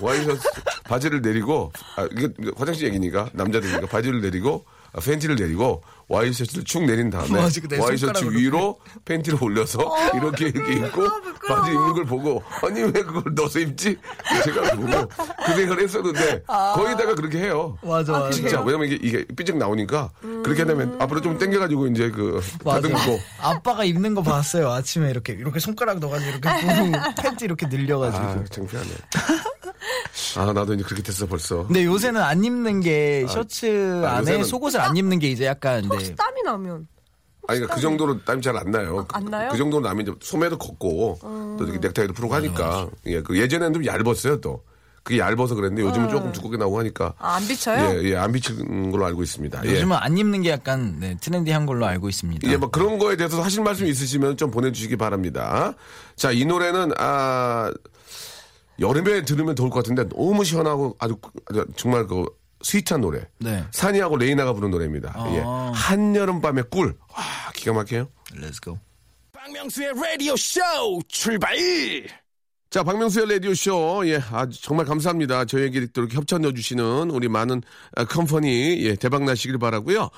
[0.00, 0.42] 와이셔츠
[0.84, 7.08] 바지를 내리고 아, 이게 화장실 얘기니까 남자들이니까 바지를 내리고 아, 팬티를 내리고 와이셔츠를 축 내린
[7.08, 7.38] 다음에
[7.78, 8.24] 와이셔츠.
[8.32, 9.78] 위로 팬티를 올려서
[10.16, 11.02] 이렇게 이렇게 입고.
[11.46, 13.96] 바지 입는 걸 보고 아니 왜 그걸 넣어서 입지?
[14.44, 14.86] 제가 보고
[15.46, 17.78] 그 생각을 했었는데 거기다가 그렇게 해요.
[17.82, 18.30] 맞아, 맞아.
[18.30, 20.10] 진짜 왜냐면 이게 이게 삐쩍 나오니까
[20.44, 22.40] 그렇게 되면 앞으로 좀 당겨가지고 이제 그.
[22.64, 24.70] 다듬고 아빠가 입는 거 봤어요.
[24.70, 26.48] 아침에 이렇게, 이렇게 손가락 넣어가지고 이렇게
[27.22, 28.22] 팬티 이렇게 늘려가지고.
[28.24, 28.88] 아 창피하네.
[30.36, 31.66] 아 나도 이제 그렇게 됐어 벌써.
[31.66, 35.88] 근데 요새는 안 입는 게 셔츠 아, 안에 요새는- 속옷을 안 입는 게 이제 약간
[36.00, 36.16] 혹시 네.
[36.16, 36.88] 땀이 나면
[37.48, 39.06] 아니 그러니까 그 정도로 땀이 잘 안 나요.
[39.12, 39.48] 안 나요?
[39.50, 43.86] 그 정도로 나면 이제 소매도 걷고 또 이렇게 넥타이도 풀고 하니까 예, 그 예전에는 좀
[43.86, 44.62] 얇았어요 또.
[45.02, 47.82] 그게 얇아서 그랬는데 요즘은 조금 두껍게 나오고 하니까 아, 안 비쳐요?
[47.82, 49.62] 예, 예, 안 비치는 걸로 알고 있습니다.
[49.64, 49.70] 예.
[49.70, 52.46] 요즘은 안 입는 게 약간 네, 트렌디한 걸로 알고 있습니다.
[52.46, 55.72] 예, 뭐 그런 거에 대해서 하실 말씀 있으시면 좀 보내주시기 바랍니다.
[56.16, 57.72] 자, 이 노래는 아
[58.78, 62.26] 여름에 들으면 더울 것 같은데 너무 시원하고 아주, 아주 정말 그
[62.62, 63.26] 스위트한 노래.
[63.38, 63.64] 네.
[63.70, 65.12] 산이하고 레이나가 부른 노래입니다.
[65.14, 65.30] 아.
[65.34, 65.42] 예.
[65.74, 66.96] 한여름 밤의 꿀.
[67.16, 68.08] 와, 기가 막혀요.
[68.34, 68.78] Let's go.
[69.32, 70.60] 박명수의 라디오 쇼
[71.08, 71.56] 출발!
[72.70, 74.02] 자, 박명수의 라디오쇼.
[74.06, 75.44] 예, 아, 정말 감사합니다.
[75.44, 77.62] 저에게 또 이렇게 협찬 넣어주시는 우리 많은
[77.96, 80.08] 아, 컴퍼니, 예, 대박 나시길 바라고요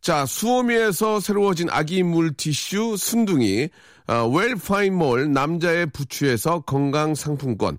[0.00, 3.68] 자, 수오미에서 새로워진 아기 물티슈 순둥이,
[4.08, 7.78] 아, 웰파인몰 남자의 부추에서 건강 상품권,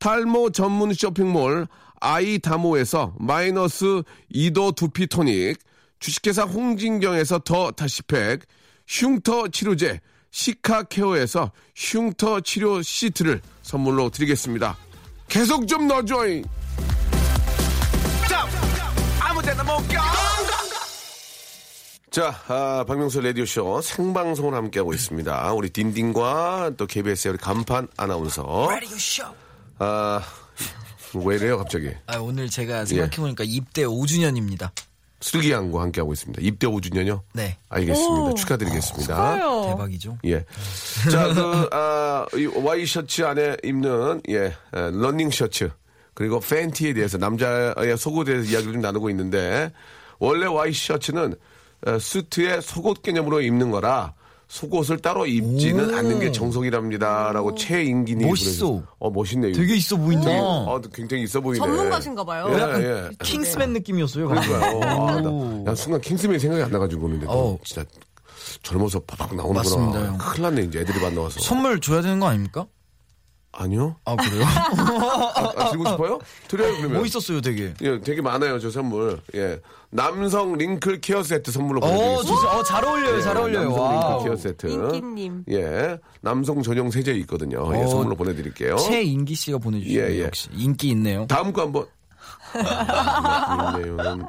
[0.00, 1.68] 탈모 전문 쇼핑몰
[2.00, 4.02] 아이다모에서 마이너스
[4.34, 5.58] 2도 두피 토닉,
[6.00, 8.40] 주식회사 홍진경에서 더 다시팩,
[8.88, 14.76] 흉터 치료제 시카케어에서 흉터 치료 시트를 선물로 드리겠습니다.
[15.28, 16.44] 계속 좀 넣어줘잉!
[22.10, 25.52] 자, 아, 박명수 라디오쇼 생방송을 함께하고 있습니다.
[25.52, 28.66] 우리 딘딘과 또 KBS의 우리 간판 아나운서.
[28.68, 29.49] 라디오 쇼.
[29.80, 30.22] 아,
[31.14, 31.90] 왜 이래요, 갑자기?
[32.06, 32.48] 아, 오늘 예.
[32.48, 34.70] 제가 생각해보니까 입대 5주년입니다.
[35.22, 36.40] 슬기양과 함께하고 있습니다.
[36.42, 37.22] 입대 5주년요?
[37.32, 37.56] 네.
[37.68, 38.34] 알겠습니다.
[38.34, 39.14] 축하드리겠습니다.
[39.14, 39.66] 축하해요.
[39.70, 40.18] 대박이죠.
[40.24, 40.44] 예.
[41.10, 45.70] 자, 그, 아, 이 와이셔츠 안에 입는, 예, 에, 러닝 셔츠,
[46.14, 49.72] 그리고 팬티에 대해서, 남자의 속옷에 대해서 이야기를 좀 나누고 있는데,
[50.18, 51.34] 원래 와이셔츠는
[51.86, 54.14] 에, 수트의 속옷 개념으로 입는 거라,
[54.50, 55.96] 속옷을 따로 입지는 오.
[55.96, 58.82] 않는 게 정석이랍니다라고 최인기님 멋있어.
[58.98, 59.52] 어 멋있네요.
[59.52, 60.28] 되게 있어 보인다.
[60.28, 61.64] 어, 굉장히 있어 보이네.
[61.64, 62.48] 전문가신가 봐요.
[62.50, 63.10] 예, 약간 예.
[63.22, 64.26] 킹스맨 느낌이었어요.
[64.26, 64.82] 그러니까요.
[64.82, 65.62] 아, 오.
[65.64, 67.58] 나, 나 순간 킹스맨이 생각이 안 나가지고 또 어.
[67.64, 67.84] 진짜
[68.64, 69.60] 젊어서 파박 나오는구나.
[69.60, 70.18] 맞습니다, 형.
[70.18, 71.38] 큰일 났네 이제 애들이 안 나와서.
[71.38, 72.66] 선물 줘야 되는 거 아닙니까?
[73.52, 73.96] 아니요.
[74.04, 74.44] 아, 그래요?
[74.44, 76.18] 아, 아, 드리고 싶어요?
[76.48, 77.00] 드려요 그러면.
[77.00, 77.74] 멋있었어요, 되게.
[77.82, 79.20] 예, 되게 많아요 저 선물.
[79.34, 79.60] 예,
[79.90, 82.34] 남성 wrinkle care 세트 선물로 어, 보내드리겠습니다.
[82.40, 83.64] 진짜, 어, 잘 어울려요, 잘 예, 어울려요.
[83.64, 84.18] 남성 wow.
[84.18, 84.66] wrinkle care 세트.
[84.68, 85.44] 인기님.
[85.50, 87.58] 예, 남성 전용 세제 있거든요.
[87.74, 88.76] 예, 어, 선물로 보내드릴게요.
[88.76, 90.24] 최인기 씨가 보내주신 예, 예.
[90.24, 91.26] 역시 인기 있네요.
[91.26, 91.86] 다음 거 한번.
[92.54, 94.24] 아, 있네요는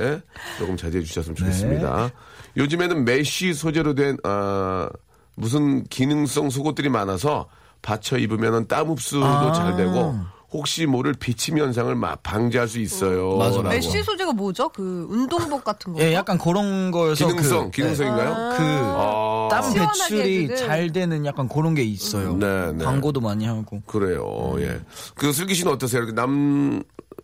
[0.00, 0.20] 예,
[0.58, 2.10] 조금 자제해 주셨으면 좋겠습니다.
[2.56, 4.88] 요즘에는 mesh 소재로 된 아,
[5.34, 7.48] 무슨 기능성 속옷들이 많아서
[7.82, 9.52] 받쳐 입으면 땀 흡수도 아.
[9.52, 10.16] 잘 되고
[10.52, 13.36] 혹시 모를 비침 현상을 막 방지할 수 있어요.
[13.36, 13.68] 맞아, 라고.
[13.68, 14.68] mesh 소재가 뭐죠?
[14.70, 16.00] 그 운동복 같은 거.
[16.00, 18.56] 예, 약간 그런 거여서 기능성, 그, 기능성인가요?
[18.56, 20.56] 그 아, 땀 시원하게 배출이 해주는.
[20.56, 22.36] 잘 되는 약간 그런 게 있어요.
[22.36, 22.84] 네, 네.
[22.84, 23.82] 광고도 많이 하고.
[23.86, 24.54] 그래요.
[24.58, 24.80] 예.
[25.16, 26.02] 그 슬기 씨는 어떠세요?
[26.02, 26.82] 이렇게 남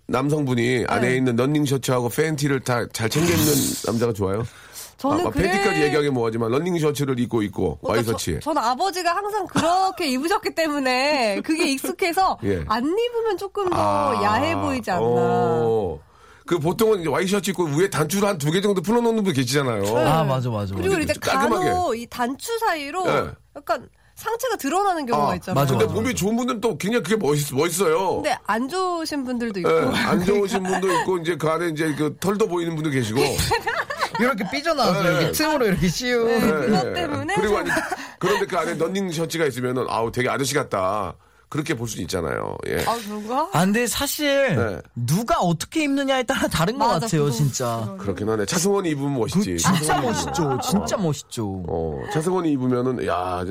[0.09, 3.47] 남성분이 안에 있는 런닝 셔츠하고 팬티를 다 잘 챙겨 입는
[3.87, 4.45] 남자가 좋아요?
[5.03, 5.51] 저는 아, 그래.
[5.51, 8.39] 팬티까지 얘기하기 뭐하지만 런닝 셔츠를 입고 있고 그러니까 와이셔츠.
[8.41, 12.65] 저, 는 아버지가 항상 그렇게 입으셨기 때문에 그게 익숙해서 예.
[12.69, 15.03] 안 입으면 조금 더 아, 야해 보이지 않나.
[15.05, 15.99] 어.
[16.47, 19.97] 그 보통은 이제 와이셔츠 입고 위에 단추를 한 두 개 정도 풀어놓는 분 계시잖아요.
[19.97, 20.75] 아, 맞아, 맞아.
[20.75, 21.03] 그리고 맞아.
[21.03, 21.15] 이제.
[21.21, 23.31] 간혹 이 단추 사이로 예.
[23.57, 25.61] 약간 상체가 드러나는 경우가 아, 있잖아요.
[25.63, 25.95] 맞아, 근데 맞아.
[26.01, 28.17] 몸이 좋은 분들은 또 굉장히 그게 멋있, 멋있어요.
[28.17, 29.71] 근데 안 좋으신 분들도 있고.
[29.71, 33.19] 예, 안 좋으신 분도 있고 이제 그 안에 이제 그 털도 보이는 분도 계시고.
[34.21, 35.09] 이렇게 삐져나와서 네.
[35.11, 36.25] 이렇게 틈으로 이렇게 씌우.
[36.27, 36.93] 네, 예, 그것 예.
[36.95, 37.71] 때문에 그리고 좀- 아니,
[38.19, 41.15] 그런데 그 안에 런닝 셔츠가 있으면은 아우 되게 아저씨 같다.
[41.53, 42.57] 그렇게 볼 수 있잖아요.
[42.67, 42.83] 예.
[42.87, 43.47] 아 그런가?
[43.53, 44.81] 아, 근데 사실 네.
[44.97, 47.95] 누가 어떻게 입느냐에 따라 다른 것 맞아, 같아요, 그거 진짜.
[47.99, 48.47] 그렇긴 하네.
[48.47, 49.51] 차승원이 입으면 멋있지.
[49.53, 50.43] 그 진짜 멋있죠.
[50.43, 50.61] 입으면.
[50.63, 51.63] 진짜 멋있죠.
[51.69, 53.45] 어, 차승원이 입으면은 야,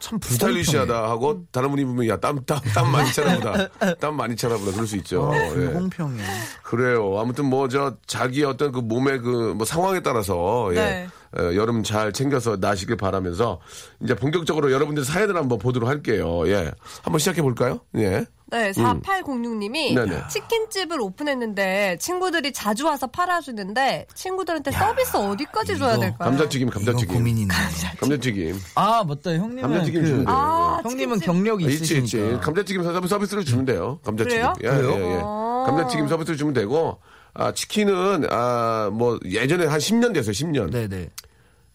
[0.00, 3.68] 참 스타일리시하다 하고 다른 분이 입으면 야, 땀, 땀, 땀 많이 차나 보다.
[4.00, 4.72] 땀 많이 차나 보다.
[4.72, 5.30] 그럴 수 있죠.
[5.34, 5.48] 예.
[5.50, 6.22] 불공평해.
[6.62, 7.18] 그래요.
[7.18, 10.74] 아무튼 뭐 저 자기 어떤 그 몸의 그 뭐 상황에 따라서 예.
[10.76, 11.08] 네.
[11.38, 13.60] 어, 여름 잘 챙겨서 나시길 바라면서
[14.02, 16.42] 이제 본격적으로 여러분들 사연을 한번 보도록 할게요.
[16.46, 16.72] 예.
[17.02, 17.80] 한번 시작해 볼까요?
[17.96, 18.24] 예.
[18.48, 20.28] 네, 4806님이 네네.
[20.30, 26.30] 치킨집을 오픈했는데 친구들이 자주 와서 팔아주는데 친구들한테 서비스 어디까지 줘야 이거 될까요?
[26.30, 27.12] 감자튀김, 감자튀김.
[27.12, 27.52] 고민이네.
[27.98, 28.60] 감자튀김.
[28.76, 29.32] 아, 맞다.
[29.32, 30.36] 형님은 감자튀김 그 주면 돼요.
[30.36, 31.26] 아, 형님은 치킨집.
[31.26, 32.38] 경력이 아, 있지, 있지.
[32.40, 33.98] 감자튀김 서비스 서비스를 주면 돼요.
[34.04, 34.36] 감자튀김.
[34.38, 34.54] 그래요?
[34.62, 34.90] 예, 그래요?
[34.92, 35.20] 예, 예.
[35.24, 35.64] 아.
[35.66, 36.98] 감자튀김 서비스를 주면 되고,
[37.34, 40.70] 아, 치킨은, 아, 뭐, 예전에 한 10년 됐어요, 10년.
[40.70, 41.10] 네네.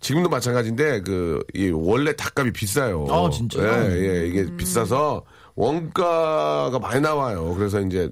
[0.01, 3.05] 지금도 마찬가지인데, 그, 이, 원래 닭값이 비싸요.
[3.09, 3.91] 아, 진짜요?
[3.91, 4.27] 예, 예.
[4.27, 5.23] 이게 비싸서
[5.55, 7.53] 원가가 많이 나와요.
[7.55, 8.09] 그래서 이제,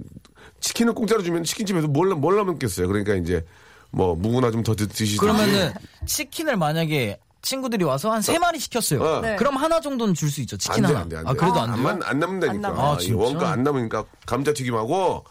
[0.59, 2.87] 치킨을 공짜로 주면 치킨집에서 뭘, 뭘 남겠어요.
[2.87, 3.43] 그러니까 이제,
[3.91, 5.17] 뭐, 무구나 좀 더 드시지.
[5.17, 5.71] 그러면은
[6.05, 9.01] 치킨을 만약에 친구들이 와서 한 세 마리 시켰어요.
[9.01, 9.21] 어.
[9.21, 9.35] 네.
[9.37, 10.57] 그럼 하나 정도는 줄 수 있죠.
[10.57, 10.99] 치킨 안 돼, 하나.
[11.01, 11.29] 안 돼, 안 돼.
[11.29, 11.69] 아, 그래도 안?
[11.71, 12.67] 안, 안 남는다니까.
[12.67, 12.91] 안 남아요.
[12.91, 13.23] 아, 이 진짜?
[13.23, 15.23] 원가 안 남으니까 감자튀김하고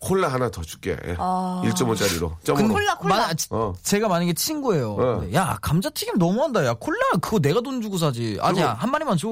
[0.00, 0.96] 콜라 하나 더 줄게.
[1.18, 1.62] 아.
[1.64, 2.36] 1.5짜리로.
[2.44, 2.54] 점으로.
[2.54, 3.16] 근데 콜라, 콜라.
[3.16, 3.74] 마- 어.
[3.82, 4.92] 제가 만약에 친구예요.
[4.94, 5.24] 어.
[5.34, 6.64] 야 감자튀김 너무한다.
[6.64, 8.38] 야 콜라 그거 내가 돈 주고 사지.
[8.40, 9.28] 아니야 한 마리만 줘.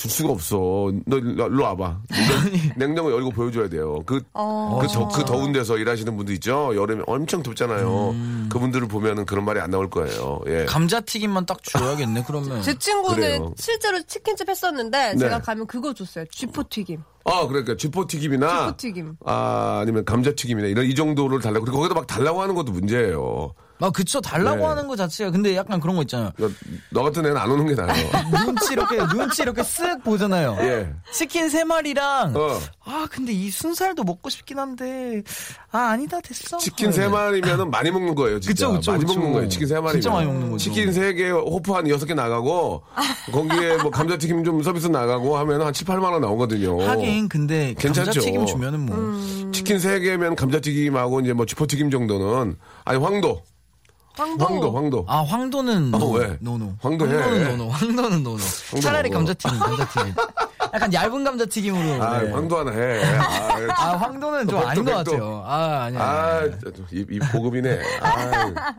[0.00, 0.90] 줄 수가 없어.
[1.04, 1.98] 너 일로, 와봐.
[2.08, 4.00] 냉- 냉장고 열고 보여줘야 돼요.
[4.06, 4.78] 그, 어.
[4.80, 6.72] 그, 더, 그 더운 데서 일하시는 분들 있죠?
[6.74, 8.10] 여름에 엄청 덥잖아요.
[8.10, 8.48] 음.
[8.50, 10.40] 그분들을 보면은 그런 말이 안 나올 거예요.
[10.46, 10.64] 예.
[10.64, 12.24] 감자튀김만 딱 줘야겠네.
[12.26, 13.54] 그러면 제 친구는 그래요.
[13.58, 15.18] 실제로 치킨집 했었는데 네.
[15.18, 16.24] 제가 가면 그거 줬어요.
[16.30, 17.02] 쥐포 튀김.
[17.26, 18.68] 아, 그러니까 쥐포튀김이나.
[18.78, 19.16] 쥐포튀김.
[19.26, 21.66] 아, 아니면 감자튀김이나 이런 이 정도를 달라고.
[21.66, 23.52] 그리고 거기다 막 달라고 하는 것도 문제예요.
[23.80, 24.64] 아 그쵸 달라고 네.
[24.64, 26.30] 하는 거 자체가 근데 약간 그런 거 있잖아요.
[26.36, 26.48] 너,
[26.90, 28.10] 너 같은 애는 안 오는 게 나아요.
[28.44, 30.56] 눈치 이렇게 눈치 이렇게 쓱 보잖아요.
[30.60, 30.92] 예.
[31.12, 32.58] 치킨 세 마리랑 어.
[32.84, 35.22] 아 근데 이 순살도 먹고 싶긴 한데
[35.70, 36.58] 아 아니다 됐어.
[36.58, 38.68] 치킨 세 마리면은 많이 먹는 거예요, 진짜.
[38.68, 39.14] 그쵸, 그쵸, 많이 그쵸.
[39.18, 39.48] 먹는 거예요.
[39.48, 39.92] 치킨 세 마리.
[39.94, 40.58] 진짜 많이 먹는 거죠.
[40.58, 42.82] 치킨 세 개, 호프 한 여섯 개 나가고
[43.32, 46.82] 거기에 뭐 감자튀김 좀 서비스 나가고 하면 한 7, 8만 원 나오거든요.
[46.86, 48.12] 하긴 근데 괜찮죠.
[48.12, 49.50] 감자튀김 주면은 뭐 음.
[49.52, 53.42] 치킨 세 개면 감자튀김하고 이제 뭐 주포튀김 정도는 아니 황도.
[54.20, 54.44] 황도.
[54.46, 55.04] 황도, 황도.
[55.08, 56.36] 아 황도는 어, no, 왜?
[56.40, 56.74] no no.
[56.80, 57.14] 황도 해.
[57.16, 57.68] 황도는 no no.
[57.70, 58.38] 황도는 no no.
[58.82, 59.18] 차라리 먹어.
[59.18, 60.14] 감자튀김 감자튀김.
[60.74, 62.02] 약간 얇은 감자튀김으로.
[62.02, 62.30] 아, 네.
[62.30, 63.02] 황도 하나 해.
[63.16, 65.10] 아, 아 황도는 좀 백도, 아닌 것 백도.
[65.12, 65.42] 같아요.
[65.46, 66.00] 아 아니야.
[66.02, 66.44] 아,
[66.92, 67.80] 이, 이 보급이네.
[68.02, 68.74] 아.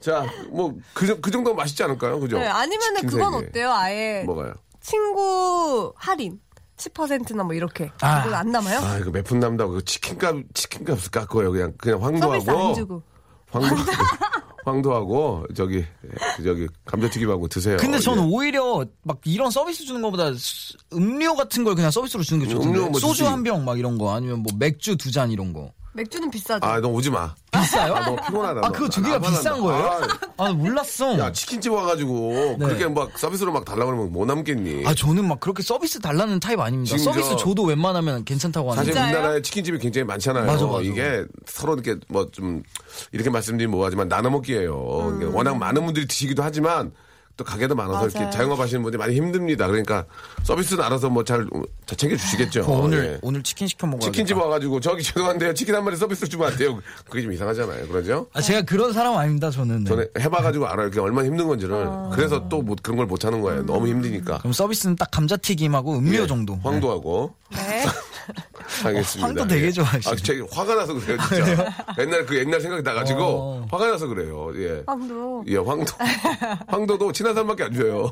[0.00, 2.18] 자, 뭐, 그, 그 정도면 맛있지 않을까요?
[2.20, 2.38] 그죠?
[2.38, 3.46] 네, 아니면은 그건 세 개.
[3.48, 3.70] 어때요?
[3.72, 4.54] 아예 뭐가요?
[4.80, 6.40] 친구 할인
[6.78, 7.90] 10%나 뭐 이렇게.
[8.00, 8.22] 아.
[8.22, 8.78] 그거 안 남아요?
[8.80, 11.52] 아, 이거 몇 푼 남다고 그 치킨값, 치킨값을 깎고요.
[11.52, 12.74] 그냥, 그냥 서비스 안 황도하고.
[12.74, 13.02] 주고.
[13.50, 13.74] 황도,
[14.70, 17.76] 황도하고, 저기, 예, 저기, 감자튀김하고 드세요.
[17.78, 18.28] 근데 저는 예.
[18.30, 22.68] 오히려 막 이런 서비스 주는 것보다 수- 음료 같은 걸 그냥 서비스로 주는 게 좋던데.
[22.78, 23.26] 음료 뭐 소주.
[23.26, 25.72] 한 병 막 이런 거 아니면 뭐 맥주 두 잔 이런 거.
[25.92, 26.64] 맥주는 비싸죠.
[26.64, 27.34] 아, 너 오지 마.
[27.50, 27.94] 비싸요?
[27.94, 28.60] 아, 너 피곤하다.
[28.60, 28.72] 아, 너.
[28.72, 29.18] 그거 두 개가.
[29.18, 29.86] 비싼 거예요?
[29.86, 31.18] 아, 아, 나 몰랐어.
[31.18, 32.64] 야, 치킨집 와가지고, 네.
[32.64, 34.84] 그렇게 막 서비스로 막 달라고 그러면 뭐 남겠니?
[34.86, 36.96] 아, 저는 막 그렇게 서비스 달라는 타입 아닙니다.
[36.96, 39.16] 서비스 저- 줘도 웬만하면 괜찮다고 사실 하는데.
[39.16, 40.46] 우리나라에 치킨집이 굉장히 많잖아요.
[40.46, 40.80] 맞아, 맞아.
[40.82, 42.62] 이게 서로 이렇게 뭐 좀
[43.10, 45.14] 이렇게 말씀드리면 뭐하지만 나눠 먹기예요.
[45.16, 46.92] 이게 워낙 많은 분들이 드시기도 하지만
[47.40, 48.08] 또 가게도 많아서 맞아요.
[48.14, 49.66] 이렇게 자영업 하시는 분들이 많이 힘듭니다.
[49.66, 50.04] 그러니까
[50.42, 51.46] 서비스는 알아서 뭐 잘
[51.96, 52.64] 챙겨 주시겠죠.
[52.64, 53.18] 어, 오늘 예.
[53.22, 54.00] 오늘 치킨 시켜 먹어.
[54.04, 55.54] 치킨집 와가지고 저기 죄송한데요.
[55.54, 56.78] 치킨 한 마리 서비스 주면 안 돼요.
[57.08, 57.88] 그게 좀 이상하잖아요.
[57.88, 58.26] 그러죠?
[58.34, 59.50] 아, 제가 그런 사람 아닙니다.
[59.50, 59.84] 저는.
[59.84, 59.88] 네.
[59.88, 60.90] 저는 해봐가지고 알아요.
[60.90, 61.86] 그게 얼마나 힘든 건지를.
[62.12, 63.64] 그래서 또 뭐 그런 걸 못 하는 거예요.
[63.64, 64.38] 너무 힘드니까.
[64.38, 66.58] 그럼 서비스는 딱 감자튀김하고 음료 예, 정도.
[66.62, 67.34] 황도하고.
[67.52, 67.84] 네.
[68.84, 69.26] 알겠습니다.
[69.26, 69.70] 황도 되게 예.
[69.70, 70.12] 좋아하시네.
[70.12, 71.74] 아, 제가 화가 나서 그래요, 진짜.
[71.98, 73.66] 옛날 그 옛날 생각이 나가지고 어.
[73.70, 74.50] 화가 나서 그래요.
[74.56, 74.82] 예.
[74.86, 75.44] 황도.
[75.48, 75.92] 예, 황도.
[76.68, 78.10] 황도도 친한 사람밖에 안 줘요.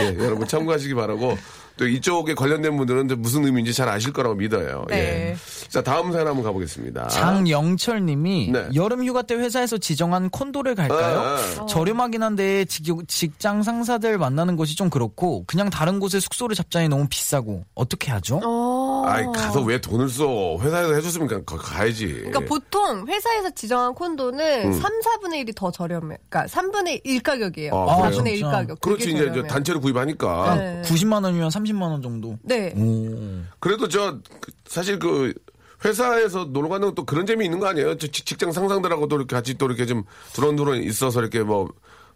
[0.00, 1.36] 예, 여러분 참고하시기 바라고.
[1.78, 4.84] 또 이쪽에 관련된 분들은 무슨 의미인지 잘 아실 거라고 믿어요.
[4.90, 4.94] 예.
[4.94, 5.36] 네.
[5.68, 7.06] 자, 다음 사연 한번 가보겠습니다.
[7.08, 8.68] 장영철 님이 네.
[8.74, 11.20] 여름 휴가 때 회사에서 지정한 콘도를 갈까요?
[11.20, 11.66] 아, 아.
[11.66, 17.06] 저렴하긴 한데 직- 직장 상사들 만나는 곳이 좀 그렇고 그냥 다른 곳에 숙소를 잡자니 너무
[17.08, 18.40] 비싸고 어떻게 하죠?
[18.44, 19.04] 어.
[19.06, 20.56] 아이, 가서 왜 돈을 써?
[20.60, 22.06] 회사에서 해줬으면 그냥 가- 가야지.
[22.08, 24.72] 그러니까 보통 회사에서 지정한 콘도는 음.
[24.72, 26.16] 3, 4분의 1이 더 저렴해.
[26.28, 27.72] 그러니까 3분의 1 가격이에요.
[27.72, 28.50] 아, 4분의 1 진짜?
[28.50, 28.80] 가격.
[28.80, 29.42] 그렇지, 이제.
[29.48, 30.54] 단체로 구입하니까.
[30.56, 30.82] 네.
[30.84, 32.36] 90만 원이면 30만 원 정도.
[32.42, 32.72] 네.
[32.76, 33.42] 오.
[33.60, 35.32] 그래도 저 그, 사실 그
[35.84, 37.96] 회사에서 놀러 가는 것도 그런 재미 있는 거 아니에요?
[37.98, 40.02] 저 직- 직장 상상들하고도 이렇게 같이 또 이렇게 좀
[40.32, 41.68] 두런두런 있어서 이렇게 뭐,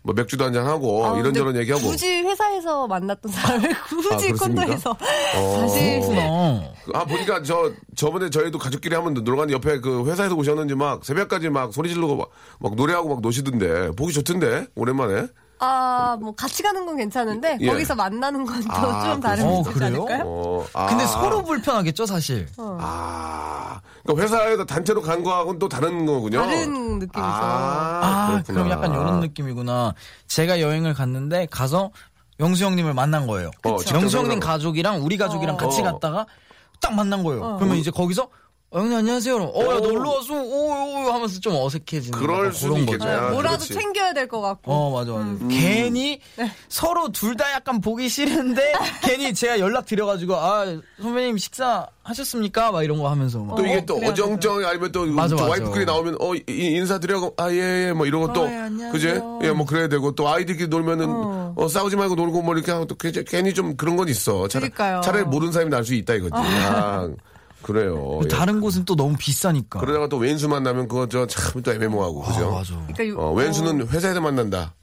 [0.03, 1.87] 뭐 맥주도 한잔 하고 아, 이런저런 얘기하고.
[1.87, 4.47] 굳이 회사에서 만났던 사람을 굳이 그렇습니까?
[4.65, 5.59] 콘도에서 어.
[5.61, 6.63] 사실 그렇구나.
[6.95, 11.49] 아 보니까 저 저번에 저희도 가족끼리 한번 놀러 갔는데 옆에 그 회사에서 오셨는지 막 새벽까지
[11.51, 15.29] 막 소리 지르고 막, 막 노래하고 막 노시던데 보기 좋던데 오랜만에.
[15.65, 17.67] 아, 뭐 같이 가는 건 괜찮은데 예.
[17.69, 19.85] 거기서 만나는 건 또좀 아, 다른 어, 문제지?
[19.85, 20.25] 않을까요?
[20.27, 20.87] 어, 아.
[20.87, 22.49] 근데 서로 불편하겠죠, 사실.
[22.59, 26.41] 아, 그러니까 회사에서 단체로 간 거하고는 또 다른 거군요.
[26.41, 27.21] 다른 느낌이죠.
[27.21, 28.43] 아, 아.
[28.45, 29.95] 그럼 약간 이런 느낌이구나.
[30.27, 31.93] 제가 여행을 갔는데 가서
[32.41, 33.53] 영수 형님을 만난 거예요.
[33.65, 35.59] 어, 영수 형님 가족이랑 우리 가족이랑 어.
[35.59, 35.85] 같이 어.
[35.85, 36.27] 갔다가
[36.81, 37.57] 딱 만난 거예요.
[37.59, 38.27] 그러면 이제 거기서
[38.75, 39.37] 어, 형님 안녕하세요.
[39.37, 39.81] 어, 야, 오.
[39.81, 43.05] 놀러 와서 오, 오 하면서 좀 어색해지는 그럴 수는 그런 있겠네.
[43.05, 43.27] 거죠.
[43.27, 43.75] 아, 뭐라도 그렇지.
[43.75, 44.73] 챙겨야 될 것 같고.
[44.73, 45.25] 어, 맞아, 맞아.
[45.25, 45.49] 음.
[45.51, 46.21] 괜히
[46.71, 48.73] 서로 둘 다 약간 보기 싫은데
[49.05, 50.65] 괜히 제가 연락 드려가지고 아
[51.03, 52.73] 선배님 식사 하셨습니까?
[52.73, 53.57] 막 이런 거 하면서 막.
[53.57, 55.51] 또 이게 어, 또 그래요, 어정쩡 아니면 또 맞아, 저 맞아.
[55.51, 58.91] 와이프끼리 나오면 어 이- 인사 드려고 아 예예 뭐 이런 것도 어, 예.
[58.91, 61.69] 그제 예뭐 그래야 되고 또 아이들끼리 놀면은 어.
[61.69, 65.03] 싸우지 말고 놀고 뭐 이렇게 하고 또 괜히- 괜히 좀 그런 건 있어 차라리, 그러니까요.
[65.03, 67.09] 차라리 모르는 사람이 날 수 있다 이거지 아,
[67.63, 68.29] 그래요 예.
[68.29, 69.81] 다른 곳은 또 너무 비싸니까.
[69.81, 72.75] 그러다가 또 왼수 만나면 그거 저 참 또 애매모하고 그죠 아, 맞아.
[72.93, 74.75] 그러니까 요- 어, 왼수는 회사에서 만난다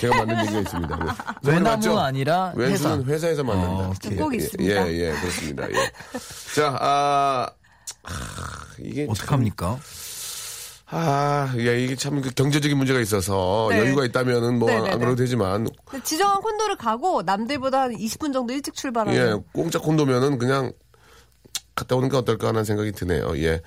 [0.00, 1.50] 제가 만든 얘기가 있습니다 네.
[1.52, 1.98] 외나무 맞죠?
[1.98, 3.28] 아니라 왼수는 회사.
[3.28, 3.92] 에서 만난다 어.
[4.18, 4.88] 꼭 예, 있습니다.
[4.88, 5.70] 예, 예, 그렇습니다.
[5.70, 5.74] 예.
[6.56, 7.46] 자, 아,
[8.02, 8.10] 아,
[8.80, 9.78] 이게 참- 어떡합니까?
[10.90, 13.80] 아, 예, 이게 참 그 경제적인 문제가 있어서 네.
[13.80, 14.70] 여유가 있다면은 뭐.
[14.70, 19.18] 안 그래도 되지만 근데 지정한 콘도를 가고 남들보다 한 20분 정도 일찍 출발하는.
[19.18, 20.72] 예, 공짜 콘도면은 그냥
[21.78, 23.32] 갔다 오는 게 어떨까 하는 생각이 드네요.
[23.38, 23.60] 예.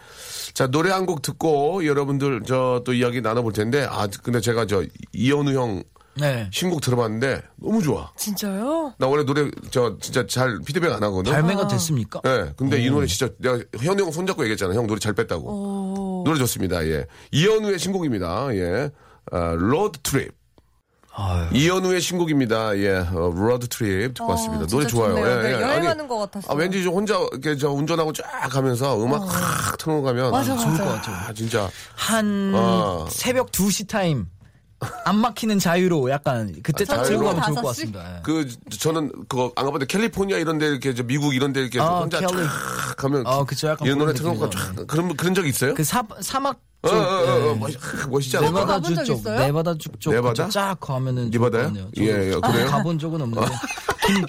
[0.54, 4.84] 자, 노래 한 곡 듣고 여러분들 저 또 이야기 나눠볼 텐데 아, 근데 제가 저
[5.14, 5.84] 이현우 형
[6.16, 6.50] 네.
[6.52, 8.12] 신곡 들어봤는데 너무 좋아.
[8.18, 8.94] 진짜요?
[8.98, 11.32] 나 원래 노래 저 진짜 잘 피드백 안 하거든.
[11.32, 12.22] 발매가 됐습니까?
[12.26, 12.54] 예.
[12.58, 14.74] 근데 이 노래 진짜 내가 현우 형 손잡고 얘기했잖아.
[14.74, 16.24] 형 노래 잘 뺐다고.
[16.26, 16.86] 노래 좋습니다.
[16.86, 17.06] 예.
[17.32, 18.50] 이현우의 신곡입니다.
[18.56, 18.90] 예.
[19.32, 20.34] 아, Road Trip.
[21.14, 21.48] 아유.
[21.54, 22.78] 이현우의 신곡입니다.
[22.78, 24.66] 예, 어, Road Trip 듣고 왔습니다.
[24.68, 25.16] 노래 아, 좋아요.
[25.16, 25.42] 좋네요.
[25.42, 25.62] 네, 예, 예.
[25.62, 26.52] 여행하는 것 같았어요.
[26.52, 30.84] 아, 왠지 저 혼자 이렇게 저 운전하고 쫙 가면서 음악 확 틀어가면 맞아, 좋을 맞아.
[30.86, 31.16] 것 같아요.
[31.28, 33.08] 아, 진짜 한 어.
[33.10, 34.28] 새벽 2시 타임
[35.06, 37.44] 안 막히는 자유로 약간 그때 딱 아, 들고 가면?
[37.44, 37.68] 좋을 것?
[37.68, 38.16] 같습니다.
[38.18, 38.22] 예.
[38.24, 38.48] 그
[38.80, 42.20] 저는 그거 안 가봤는데 캘리포니아 이런 데 이렇게 저 미국 이런 데 이렇게 아, 혼자
[42.20, 42.32] 캘리.
[42.34, 43.68] 쫙 가면 아, 그쵸.
[43.68, 44.50] 약간 이런 노래 틀어놓고.
[44.50, 45.74] 쫙 그런 그런 적 있어요?
[45.76, 47.56] 그 사, 사막 어, 쪽 어, 어, 어, 예.
[47.60, 47.72] 멋,
[48.10, 48.52] 멋있지 않아?
[48.52, 49.40] 가본 네바다주 적 쪽, 있어요?
[49.40, 50.50] 네바다주 쪽 네바다?
[50.50, 51.64] 쫙 가면은 네바다요?
[51.68, 51.90] 좋거든요.
[52.00, 52.68] 예, 예, 그래요?
[52.68, 53.48] 가본 적은 없는데
[54.08, 54.26] 김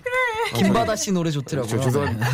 [0.66, 1.70] 김바다 씨 노래 좋더라고요.
[1.70, 2.26] 저, 죄송합니다.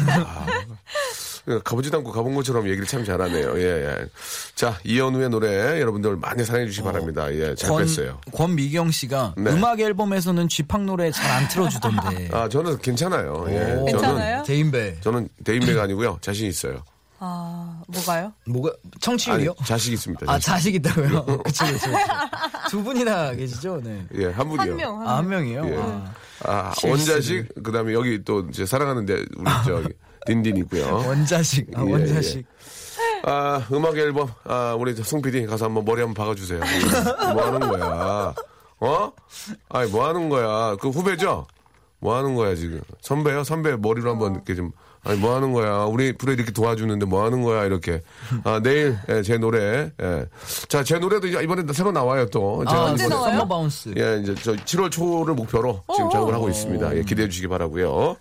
[1.51, 3.59] 아, 가보지도 않고 가본 것처럼 얘기를 참 잘하네요.
[3.59, 4.07] 예, 예.
[4.55, 7.33] 자, 이현우의 노래 여러분들 많이 사랑해 주시기 바랍니다.
[7.33, 8.21] 예, 잘 권, 뺐어요.
[8.35, 9.51] 권미경 씨가 네.
[9.53, 12.31] 음악 앨범에서는 쥐팍 노래 잘 안 틀어주던데.
[12.33, 13.47] 아, 저는 괜찮아요.
[13.51, 13.59] 예.
[13.61, 14.43] 저는, 괜찮아요?
[14.43, 14.97] 대인배.
[15.01, 16.19] 저는 대인배가 아니고요.
[16.21, 16.83] 자신 있어요.
[17.21, 18.33] 아, 뭐가요?
[18.47, 19.55] 뭐가 아니, 청취율이요?
[19.65, 20.27] 자식 있습니다.
[20.31, 20.47] 아 자식.
[20.47, 21.27] 자식 있다고요?
[21.43, 21.91] 그쵸 그쵸.
[21.91, 21.91] 그쵸.
[22.71, 23.81] 두 분이나 계시죠?
[23.83, 24.07] 네.
[24.15, 24.71] 예, 한 분이요.
[24.71, 25.17] 한 명, 한 아, 명.
[25.17, 25.67] 한 명이요?
[25.67, 25.77] 예.
[25.79, 26.13] 아,
[26.45, 26.73] 아.
[26.85, 29.89] 원자식, 그 다음에 여기 또 이제 사랑하는데 우리 저기
[30.27, 30.87] 딘딘 있고요.
[31.07, 31.69] 원자식.
[31.77, 32.47] 아, 예, 원자식.
[33.25, 36.61] 아, 음악 앨범, 아, 우리 송 PD 가서 한번 머리 한번 박아 주세요.
[37.35, 38.35] 뭐 하는 거야?
[38.81, 39.13] 어?
[39.71, 40.77] 아니, 뭐 하는 거야?
[40.77, 41.47] 그 후배죠?
[41.99, 42.81] 뭐 하는 거야, 지금?
[43.01, 43.43] 선배요?
[43.43, 44.71] 선배 머리로 한번 이렇게 좀,
[45.09, 45.85] 아니, 뭐 하는 거야?
[45.85, 47.65] 우리 프로 이렇게 도와주는데 뭐 하는 거야?
[47.65, 48.03] 이렇게.
[48.45, 50.27] 아, 내일, 예, 제 노래, 예.
[50.69, 52.65] 자, 제 노래도 이제 이번에 새로 나와요, 또.
[52.69, 53.33] 제가 아, 언제 나와요?
[53.33, 53.95] Summer Bounce.
[53.97, 56.97] 예, 이제 저 7월 초를 목표로 지금 작업을 하고 있습니다.
[56.97, 58.17] 예, 기대해 주시기 바라고요.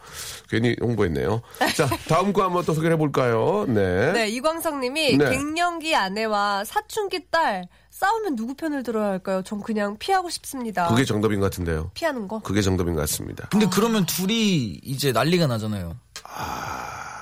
[0.50, 1.42] 괜히 홍보했네요.
[1.76, 3.66] 자, 다음 거 한번 또 소개해 볼까요?
[3.68, 4.14] 네.
[4.14, 5.30] 네, 이광석 님이 네.
[5.30, 9.42] 갱년기 아내와 사춘기 딸 싸우면 누구 편을 들어야 할까요?
[9.44, 10.88] 전 그냥 피하고 싶습니다.
[10.88, 11.90] 그게 정답인 것 같은데요.
[11.96, 12.40] 피하는 거?
[12.40, 13.48] 그게 정답인 것 같습니다.
[13.50, 15.96] 근데 그러면 둘이 이제 난리가 나잖아요.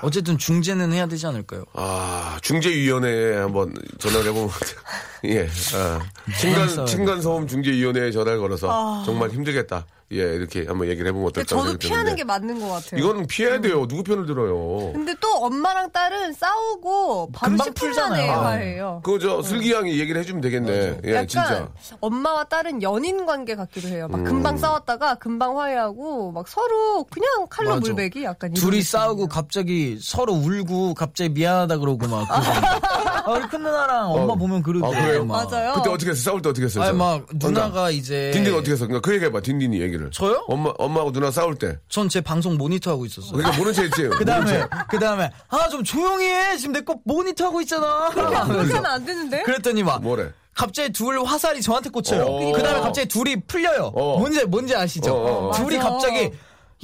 [0.02, 1.64] 어쨌든 중재는 해야 되지 않을까요?
[1.74, 4.50] 아, 중재위원회에 한번 전화를 해보면,
[5.26, 6.00] 예, 아,
[6.40, 9.86] 층간, 싸워야 층간 소음 중재위원회에 전화를 걸어서 정말 힘들겠다.
[10.12, 12.16] 예, 이렇게 한번 얘기를 해보면 어떨까 저도 피하는.
[12.16, 13.00] 게 맞는 것 같아요.
[13.02, 13.88] 이거는 피해야 돼요.
[13.88, 14.94] 누구 편을 들어요?
[14.94, 18.28] 근데 또 엄마랑 딸은 싸우고 바로 금방 10분 풀잖아요.
[18.28, 18.42] 만에 아.
[18.52, 19.02] 화해요.
[19.04, 21.00] 그, 저, 슬기 양이 얘기를 해주면 되겠네.
[21.06, 21.70] 예, 약간 진짜.
[22.02, 24.08] 엄마와 딸은 연인 관계 같기도 해요.
[24.10, 24.12] 음.
[24.12, 27.80] 막 금방 싸웠다가 금방 화해하고 막 서로 그냥 칼로 맞아.
[27.82, 28.84] 물베기 약간 이런 둘이.
[28.84, 32.28] 싸우고 갑자기 서로 울고 갑자기 미안하다 그러고 막.
[32.28, 33.32] 그러고.
[33.32, 34.36] 아, 우리 큰 누나랑 엄마 어.
[34.36, 35.34] 보면 그러더라고.
[35.36, 35.46] 아.
[35.46, 35.74] 맞아요.
[35.74, 36.22] 그때 어떻게 했어?
[36.30, 36.84] 싸울 때 어떻게 했어요?
[36.84, 36.98] 아니 저?
[37.04, 38.86] 막 누나가 그러니까 이제 딘딘 어떻게 했어?
[38.86, 40.12] 그러니까 그 얘기해봐, 딘딘이 얘기 를.
[40.12, 40.44] 저요?
[40.48, 41.78] 엄마, 엄마하고 누나 싸울 때.
[41.90, 43.34] 전 제 방송 모니터 하고 있었어요.
[43.34, 44.04] 그러니까 모른 체 했지.
[44.18, 48.10] 그 다음에 그 다음에 아 좀 조용히 해 지금 내 거 모니터 하고 있잖아.
[48.10, 48.78] 그렇게 하면서.
[48.78, 49.44] 하면 안 되는데?
[49.44, 50.30] 그랬더니 막 뭐래?
[50.54, 52.24] 갑자기 둘 화살이 저한테 꽂혀요.
[52.24, 52.52] 어.
[52.54, 53.92] 그 다음에 갑자기 둘이 풀려요.
[53.96, 54.20] 어.
[54.20, 55.14] 뭔지 뭔지 아시죠?
[55.14, 55.52] 어, 어, 어.
[55.54, 55.90] 둘이 맞아.
[55.90, 56.32] 갑자기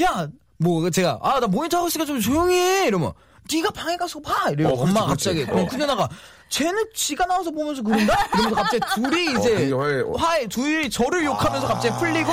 [0.02, 3.13] 야 뭐 제가 아 나 모니터 하고 있으니까 좀 조용히 해 이러면
[3.52, 4.67] 네가 방에 가서 봐 이래요.
[4.67, 5.30] 어, 그렇지, 엄마 그렇지.
[5.30, 5.45] 갑자기 어.
[5.54, 6.08] 그럼 큰 누나가
[6.51, 8.27] 쟤는 지가 나와서 보면서 그런다?
[8.33, 12.29] 이러면서 갑자기 둘이 이제 굉장히 화해- 화해 둘이 저를 욕하면서 갑자기 풀리고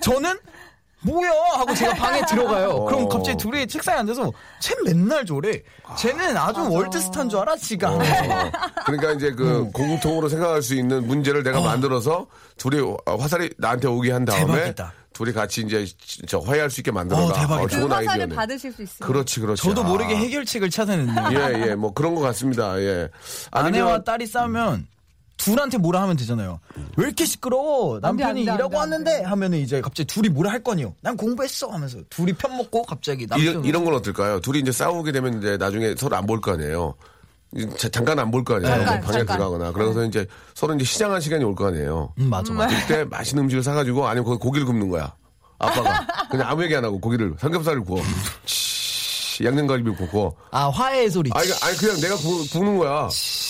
[0.00, 0.38] 저는
[1.02, 2.84] 뭐야 하고 제가 방에 들어가요.
[2.84, 3.08] 그럼 어.
[3.08, 5.60] 갑자기 둘이 책상에 앉아서 쟤 맨날 저래.
[5.98, 7.90] 쟤는 아주 월드스타인 줄 알아 지가.
[7.92, 7.98] 어,
[8.86, 9.72] 그러니까 이제 그 음.
[9.72, 12.26] 공통으로 생각할 수 있는 문제를 내가 만들어서
[12.56, 14.92] 둘이 어, 화살이 나한테 오게 한 다음에 대박이다.
[15.16, 15.86] 둘이 같이 이제
[16.28, 17.24] 저 화해할 수 있게 만들어라.
[17.24, 17.62] 어, 대박이다.
[17.62, 18.34] 그 좋은 화살을 아이디어네.
[18.34, 19.06] 받으실 수 있어요.
[19.08, 19.62] 그렇지, 그렇지.
[19.62, 19.84] 저도 아.
[19.88, 21.28] 모르게 해결책을 찾아냈네요.
[21.32, 22.78] 예, 예, 뭐 그런 것 같습니다.
[22.80, 23.08] 예.
[23.50, 24.86] 아내와 아니면 딸이 싸우면
[25.38, 26.60] 둘한테 뭐라 하면 되잖아요.
[26.98, 27.98] 왜 이렇게 시끄러워?
[28.00, 30.94] 남편이 안 돼, 안 일하고 왔는데 하면은 이제 갑자기 둘이 뭐라 할 거니요.
[31.00, 34.40] 난 공부했어 하면서 둘이 편 먹고 갑자기 이, 남편 이런 건 어떨까요?
[34.40, 36.94] 둘이 이제 싸우게 되면 이제 나중에 서로 안 볼 거 아니에요.
[37.90, 38.74] 잠깐 안 볼 거 아니에요.
[38.74, 39.36] 잠깐, 방에 잠깐.
[39.38, 39.72] 들어가거나.
[39.72, 42.12] 그래서 이제 서로 이제 시장한 시간이 올 거 아니에요.
[42.18, 42.76] 음, 맞아 맞아.
[42.86, 45.14] 그때 맛있는 음식을 사가지고 아니면 거기 고기를 굽는 거야.
[45.58, 48.02] 아빠가 그냥 아무 얘기 안 하고 고기를 삼겹살을 구워.
[48.44, 50.36] 치, 양념갈비를 굽고.
[50.50, 51.30] 아 화해의 소리.
[51.34, 53.08] 아니, 아니 그냥 내가 구, 굽는 거야.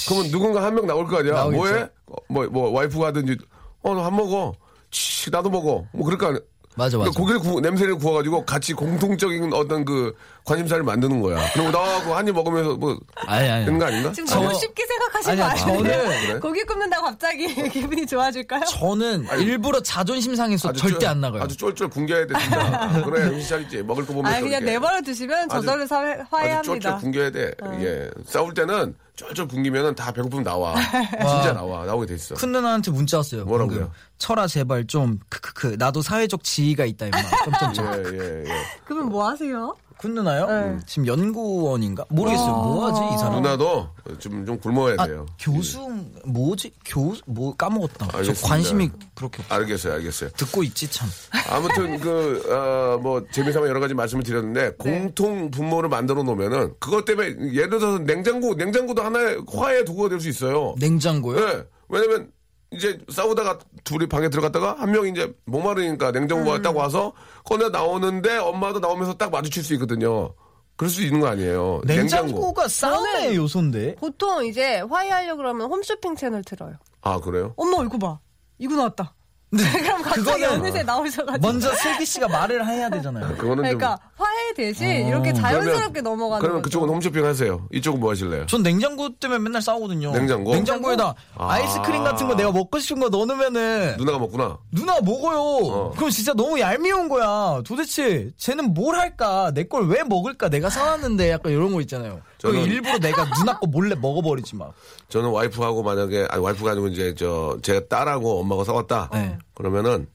[0.08, 1.32] 그러면 누군가 한 명 나올 거 아니야.
[1.34, 1.56] 나오겠죠.
[1.62, 1.82] 뭐해?
[2.06, 3.36] 어, 뭐, 뭐 와이프가 하든지
[3.82, 4.52] 어 너 안 먹어.
[4.90, 5.84] 치, 나도 먹어.
[5.92, 6.40] 뭐 그럴 거 아니야.
[6.76, 7.10] 맞아 맞아.
[7.10, 11.38] 그러니까 고기를 구, 냄새를 구워가지고 같이 공통적인 어떤 그 관심사를 만드는 거야.
[11.54, 13.64] 그리고 나하고 한 입 먹으면서 뭐 아니 아니.
[13.64, 14.12] 되는 거 아닌가?
[14.12, 15.78] 지금 저- 너무 쉽게 생각하신 아니야, 거 아니에요?
[16.04, 16.38] 저는- 그래?
[16.40, 18.64] 고기 굽는다고 갑자기 기분이 좋아질까요?
[18.66, 21.42] 저는 일부러 자존심 상해서 절대 쫄- 안 나가요.
[21.42, 23.02] 아주 쫄쫄 굶겨야 돼 진짜.
[23.04, 23.82] 그래 정신 차리지.
[23.82, 26.96] 먹을 거 보면 아 그냥 내버려 두시면 저절로 사- 아주 쫄쫄 화해합니다.
[26.98, 27.52] 굶겨야 돼.
[27.80, 28.10] 예.
[28.26, 30.74] 싸울 때는 쫄쫄 굶기면은 다 배고픔 나와.
[31.10, 31.86] 진짜 나와.
[31.86, 32.34] 나오게 돼 있어.
[32.34, 33.44] 큰 누나한테 문자 왔어요.
[33.46, 33.78] 뭐라고요?
[33.78, 33.94] 방금.
[34.18, 37.18] 철아 제발 좀 크크크 나도 사회적 지위가 있다 임마.
[37.44, 37.86] 점점점.
[37.94, 38.54] 예, 예, 예.
[38.84, 39.74] 그러면 뭐 하세요?
[39.98, 40.46] 큰 누나요?
[40.46, 40.78] 네.
[40.86, 42.04] 지금 연구원인가?
[42.10, 42.52] 모르겠어요.
[42.52, 43.42] 뭐 하지 이 사람?
[43.42, 45.26] 누나도 좀, 좀 굶어야 아, 돼요.
[45.38, 45.88] 교수
[46.24, 46.72] 뭐지?
[46.84, 48.08] 교수 뭐 까먹었다.
[48.10, 48.48] 저 알겠습니다.
[48.48, 50.30] 관심이 그렇게 없- 알겠어요, 알겠어요.
[50.36, 51.08] 듣고 있지 참.
[51.50, 57.54] 아무튼 그, 어, 뭐, 재미삼아 여러 가지 말씀을 드렸는데, 공통 분모를 만들어 놓으면은, 그것 때문에,
[57.54, 60.74] 예를 들어서 냉장고, 냉장고도 하나의 화해 도구가 될 수 있어요.
[60.78, 61.40] 냉장고요?
[61.40, 61.64] 예.
[61.88, 62.28] 왜냐면,
[62.72, 67.12] 이제 싸우다가 둘이 방에 들어갔다가 한 명이 이제 목마르니까 냉장고가 딱 와서
[67.44, 70.34] 꺼내 나오는데 엄마도 나오면서 딱 마주칠 수 있거든요.
[70.76, 71.80] 그럴 수 있는 거 아니에요.
[71.86, 73.94] 냉장고가 싸움의 저는- 요소인데.
[73.96, 76.74] 보통 이제 화해하려고 그러면 홈쇼핑 채널 틀어요.
[77.02, 77.54] 아 그래요?
[77.56, 78.18] 엄마 이거 봐.
[78.58, 79.14] 이거 나왔다.
[79.56, 81.38] 그럼 갑자기 그거는 어느새 나오셔가지고.
[81.46, 83.36] 먼저 슬기 씨가 말을 해야 되잖아요.
[83.36, 85.08] 그거는 그러니까 화해 대신 어.
[85.08, 86.80] 이렇게 좀 자연스럽게 넘어가는 그러면 거죠.
[86.80, 87.66] 그쪽은 홈쇼핑 하세요.
[87.72, 88.46] 이쪽은 뭐 하실래요?
[88.46, 90.12] 전 냉장고 때문에 맨날 싸우거든요.
[90.12, 90.52] 냉장고?
[90.52, 91.52] 냉장고에다 아.
[91.52, 94.58] 아이스크림 같은 거 내가 먹고 싶은 거 넣어놓으면은 누나가 먹구나.
[94.72, 95.38] 누나 먹어요.
[95.40, 95.92] 어.
[95.96, 97.62] 그럼 진짜 너무 얄미운 거야.
[97.64, 99.52] 도대체 쟤는 뭘 할까?
[99.54, 100.48] 내 걸 왜 먹을까?
[100.48, 102.20] 내가 사왔는데 약간 이런 거 있잖아요.
[102.50, 103.24] 그 저는- 일부러 내가
[103.60, 104.72] 거 몰래 먹어버리지 막.
[105.08, 109.10] 저는 와이프하고 만약에 아니 와이프가 아니고 이제 저 제가 딸하고 엄마가 싸웠다.
[109.12, 109.38] 네.
[109.54, 110.08] 그러면은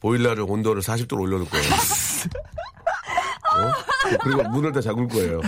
[0.00, 1.64] 보일러를 온도를 40도로 올려놓을 거예요.
[3.56, 4.16] 어?
[4.22, 5.40] 그리고 문을 다 잠글 거예요.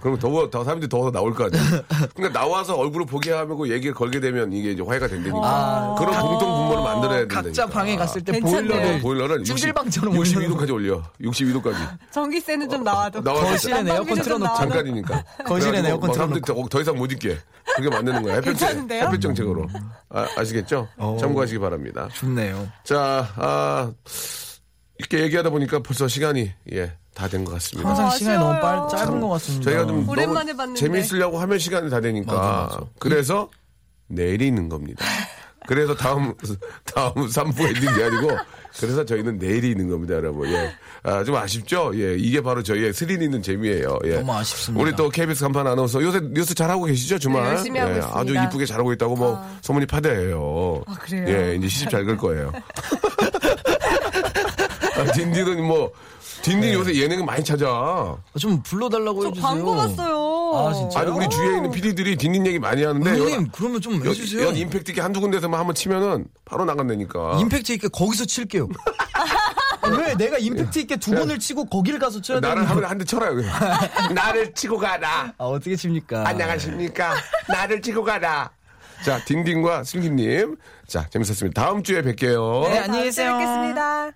[0.00, 1.64] 그러면 더워, 더 사람들이 더워서 나올 거 아니에요.
[2.14, 5.96] 그러니까 나와서 얼굴을 보게 하고 얘기를 걸게 되면 이게 이제 화해가 된다니까.
[5.98, 7.42] 그런 공통 분모를 만들어야 된다니까.
[7.42, 8.68] 각자 방에 갔을 때 괜찮네.
[8.68, 11.02] 보일러를 보일러를 60, 찜질방처럼 62도까지 올려.
[11.20, 11.76] 62도까지.
[12.10, 13.22] 전기세는 좀 나와도.
[13.22, 14.60] 나와 거실에 에어컨 틀어놓고 나와도.
[14.60, 15.24] 잠깐이니까.
[15.44, 16.68] 거실에 에어컨 막 사람들이 틀어놓고.
[16.68, 17.38] 더, 더 이상 못 있게.
[17.76, 18.34] 그렇게 만드는 거야.
[18.36, 18.60] 햇볕?
[18.62, 19.68] 햇볕 정책으로.
[20.08, 21.16] 아, 시겠죠 어.
[21.20, 22.08] 참고하시기 바랍니다.
[22.14, 22.66] 좋네요.
[22.84, 23.92] 자, 아,
[25.00, 27.88] 이렇게 얘기하다 보니까 벌써 시간이, 예, 다 된 것 같습니다.
[27.88, 28.60] 항상 아, 시간이 너무.
[28.60, 29.64] 빨 짧은 것 같습니다.
[29.64, 30.80] 저희가 좀 오랜만에 너무 봤는데.
[30.80, 32.32] 재미있으려고 하면 시간이 다 되니까.
[32.34, 32.80] 맞아, 맞아.
[32.98, 33.48] 그래서
[34.08, 35.04] 내일이 있는 겁니다.
[35.66, 36.34] 그래서 다음,
[36.84, 38.36] 다음 3부 엔딩이 아니고,
[38.78, 40.48] 그래서 저희는 내일이 있는 겁니다, 여러분.
[40.50, 40.72] 예.
[41.02, 41.92] 아, 좀 아쉽죠?
[41.94, 42.14] 예.
[42.18, 43.98] 이게 바로 저희의 스릴 있는 재미예요.
[44.04, 44.16] 예.
[44.16, 44.82] 너무 아쉽습니다.
[44.82, 47.42] 우리 또 KBS 간판 아나운서 요새 뉴스 잘하고 계시죠, 주말?
[47.44, 48.18] 네, 열심히 하고 예, 있습니다.
[48.20, 50.82] 아주 이쁘게 잘하고 있다고 뭐 소문이 파다해요.
[50.86, 51.24] 아, 그래요?
[51.28, 52.52] 예, 이제 시집 잘 갈 거예요.
[55.00, 55.92] 아, 딘딘은 뭐,
[56.42, 58.16] 딘딘 요새 예능을 많이 찾아.
[58.38, 59.46] 좀 불러달라고 저 해주세요.
[59.46, 60.52] 광고 봤어요.
[60.56, 61.00] 아, 진짜?
[61.00, 63.10] 아니, 우리 주위에 있는 PD들이 딘딘 얘기 많이 하는데.
[63.10, 64.46] 형님 연- 그러면 좀 연, 해주세요.
[64.46, 67.38] 연 임팩트 있게 한두 군데서만 한번 치면은 바로 나간다니까.
[67.40, 68.68] 임팩트 있게 거기서 칠게요.
[69.82, 72.74] 아, 왜 내가 임팩트 있게 두 번을 치고 거기를 가서 쳐야 되는 나를 거?
[72.74, 73.52] 하면 한 대 쳐라요, 그냥.
[74.14, 75.32] 나를 치고 가라.
[75.38, 76.26] 아 어떻게 칩니까?
[76.28, 77.14] 안녕하십니까.
[77.48, 78.50] 나를 치고 가라.
[79.04, 80.56] 자, 딘딘과 슬기님.
[80.86, 81.62] 자, 재밌었습니다.
[81.62, 82.68] 다음 주에 뵐게요.
[82.68, 83.38] 네, 안녕히 계세요.
[83.38, 84.10] 뵙겠습니다.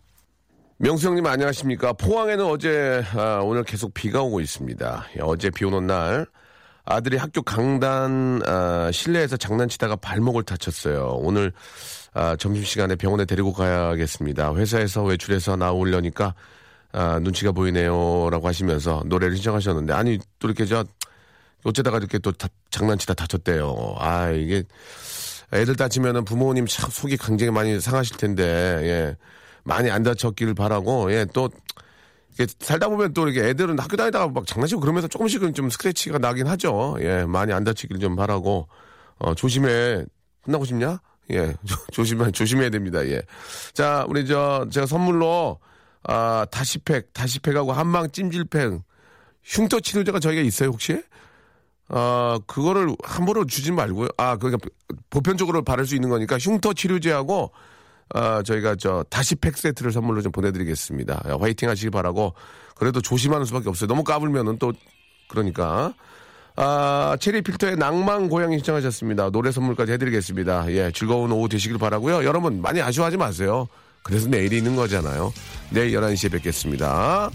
[0.78, 1.92] 명수 형님 안녕하십니까.
[1.92, 5.06] 포항에는 어제, 아, 오늘 계속 비가 오고 있습니다.
[5.16, 6.26] 예, 어제 비 오는 날
[6.84, 11.16] 아들이 학교 강단 아, 실내에서 장난치다가 발목을 다쳤어요.
[11.20, 11.52] 오늘
[12.12, 14.54] 아, 점심시간에 병원에 데리고 가야겠습니다.
[14.54, 16.34] 회사에서 외출해서 나오려니까
[16.92, 18.28] 아, 눈치가 보이네요.
[18.30, 20.84] 라고 하시면서 노래를 신청하셨는데 아니 또 이렇게 저
[21.64, 23.94] 어쩌다가 이렇게 또 다- 장난치다 다쳤대요.
[23.98, 24.64] 아 이게
[25.52, 28.42] 애들 다치면은 부모님 참 속이 굉장히 많이 상하실 텐데
[28.82, 29.16] 예
[29.64, 31.48] 많이 안 다쳤기를 바라고 예또
[32.34, 36.46] 이게 살다 보면 또 이렇게 애들은 학교 다니다가 막 장난치고 그러면서 조금씩은 좀 스크래치가 나긴
[36.46, 36.96] 하죠.
[37.00, 38.68] 예 많이 안 다치길 좀 바라고
[39.18, 40.04] 어 조심해
[40.46, 41.00] 혼나고 싶냐?
[41.30, 43.00] 예 조- 조심해 조심해야 됩니다.
[43.06, 45.58] 예자 우리 저 제가 선물로
[46.02, 48.82] 아 다시팩 다시팩하고 한방 찜질팩
[49.42, 51.02] 흉터 치료제가 저희가 있어요 혹시?
[51.88, 54.08] 아, 그거를 함부로 주지 말고요.
[54.16, 54.66] 아, 그러니까
[55.10, 57.52] 보편적으로 바를 수 있는 거니까 흉터 치료제하고
[58.12, 61.22] 아, 저희가 저 다시 팩 세트를 선물로 좀 보내드리겠습니다.
[61.28, 62.34] 야, 화이팅 하시기 바라고
[62.76, 63.88] 그래도 조심하는 수밖에 없어요.
[63.88, 64.72] 너무 까불면은 또
[65.28, 65.94] 그러니까.
[66.56, 69.30] 아, 체리 필터의 낭만 고양이 신청하셨습니다.
[69.30, 70.70] 노래 선물까지 해드리겠습니다.
[70.70, 72.24] 예, 즐거운 오후 되시길 바라고요.
[72.24, 73.66] 여러분 많이 아쉬워하지 마세요.
[74.04, 75.32] 그래서 내일이 있는 거잖아요.
[75.70, 77.30] 내일 11시에 뵙겠습니다.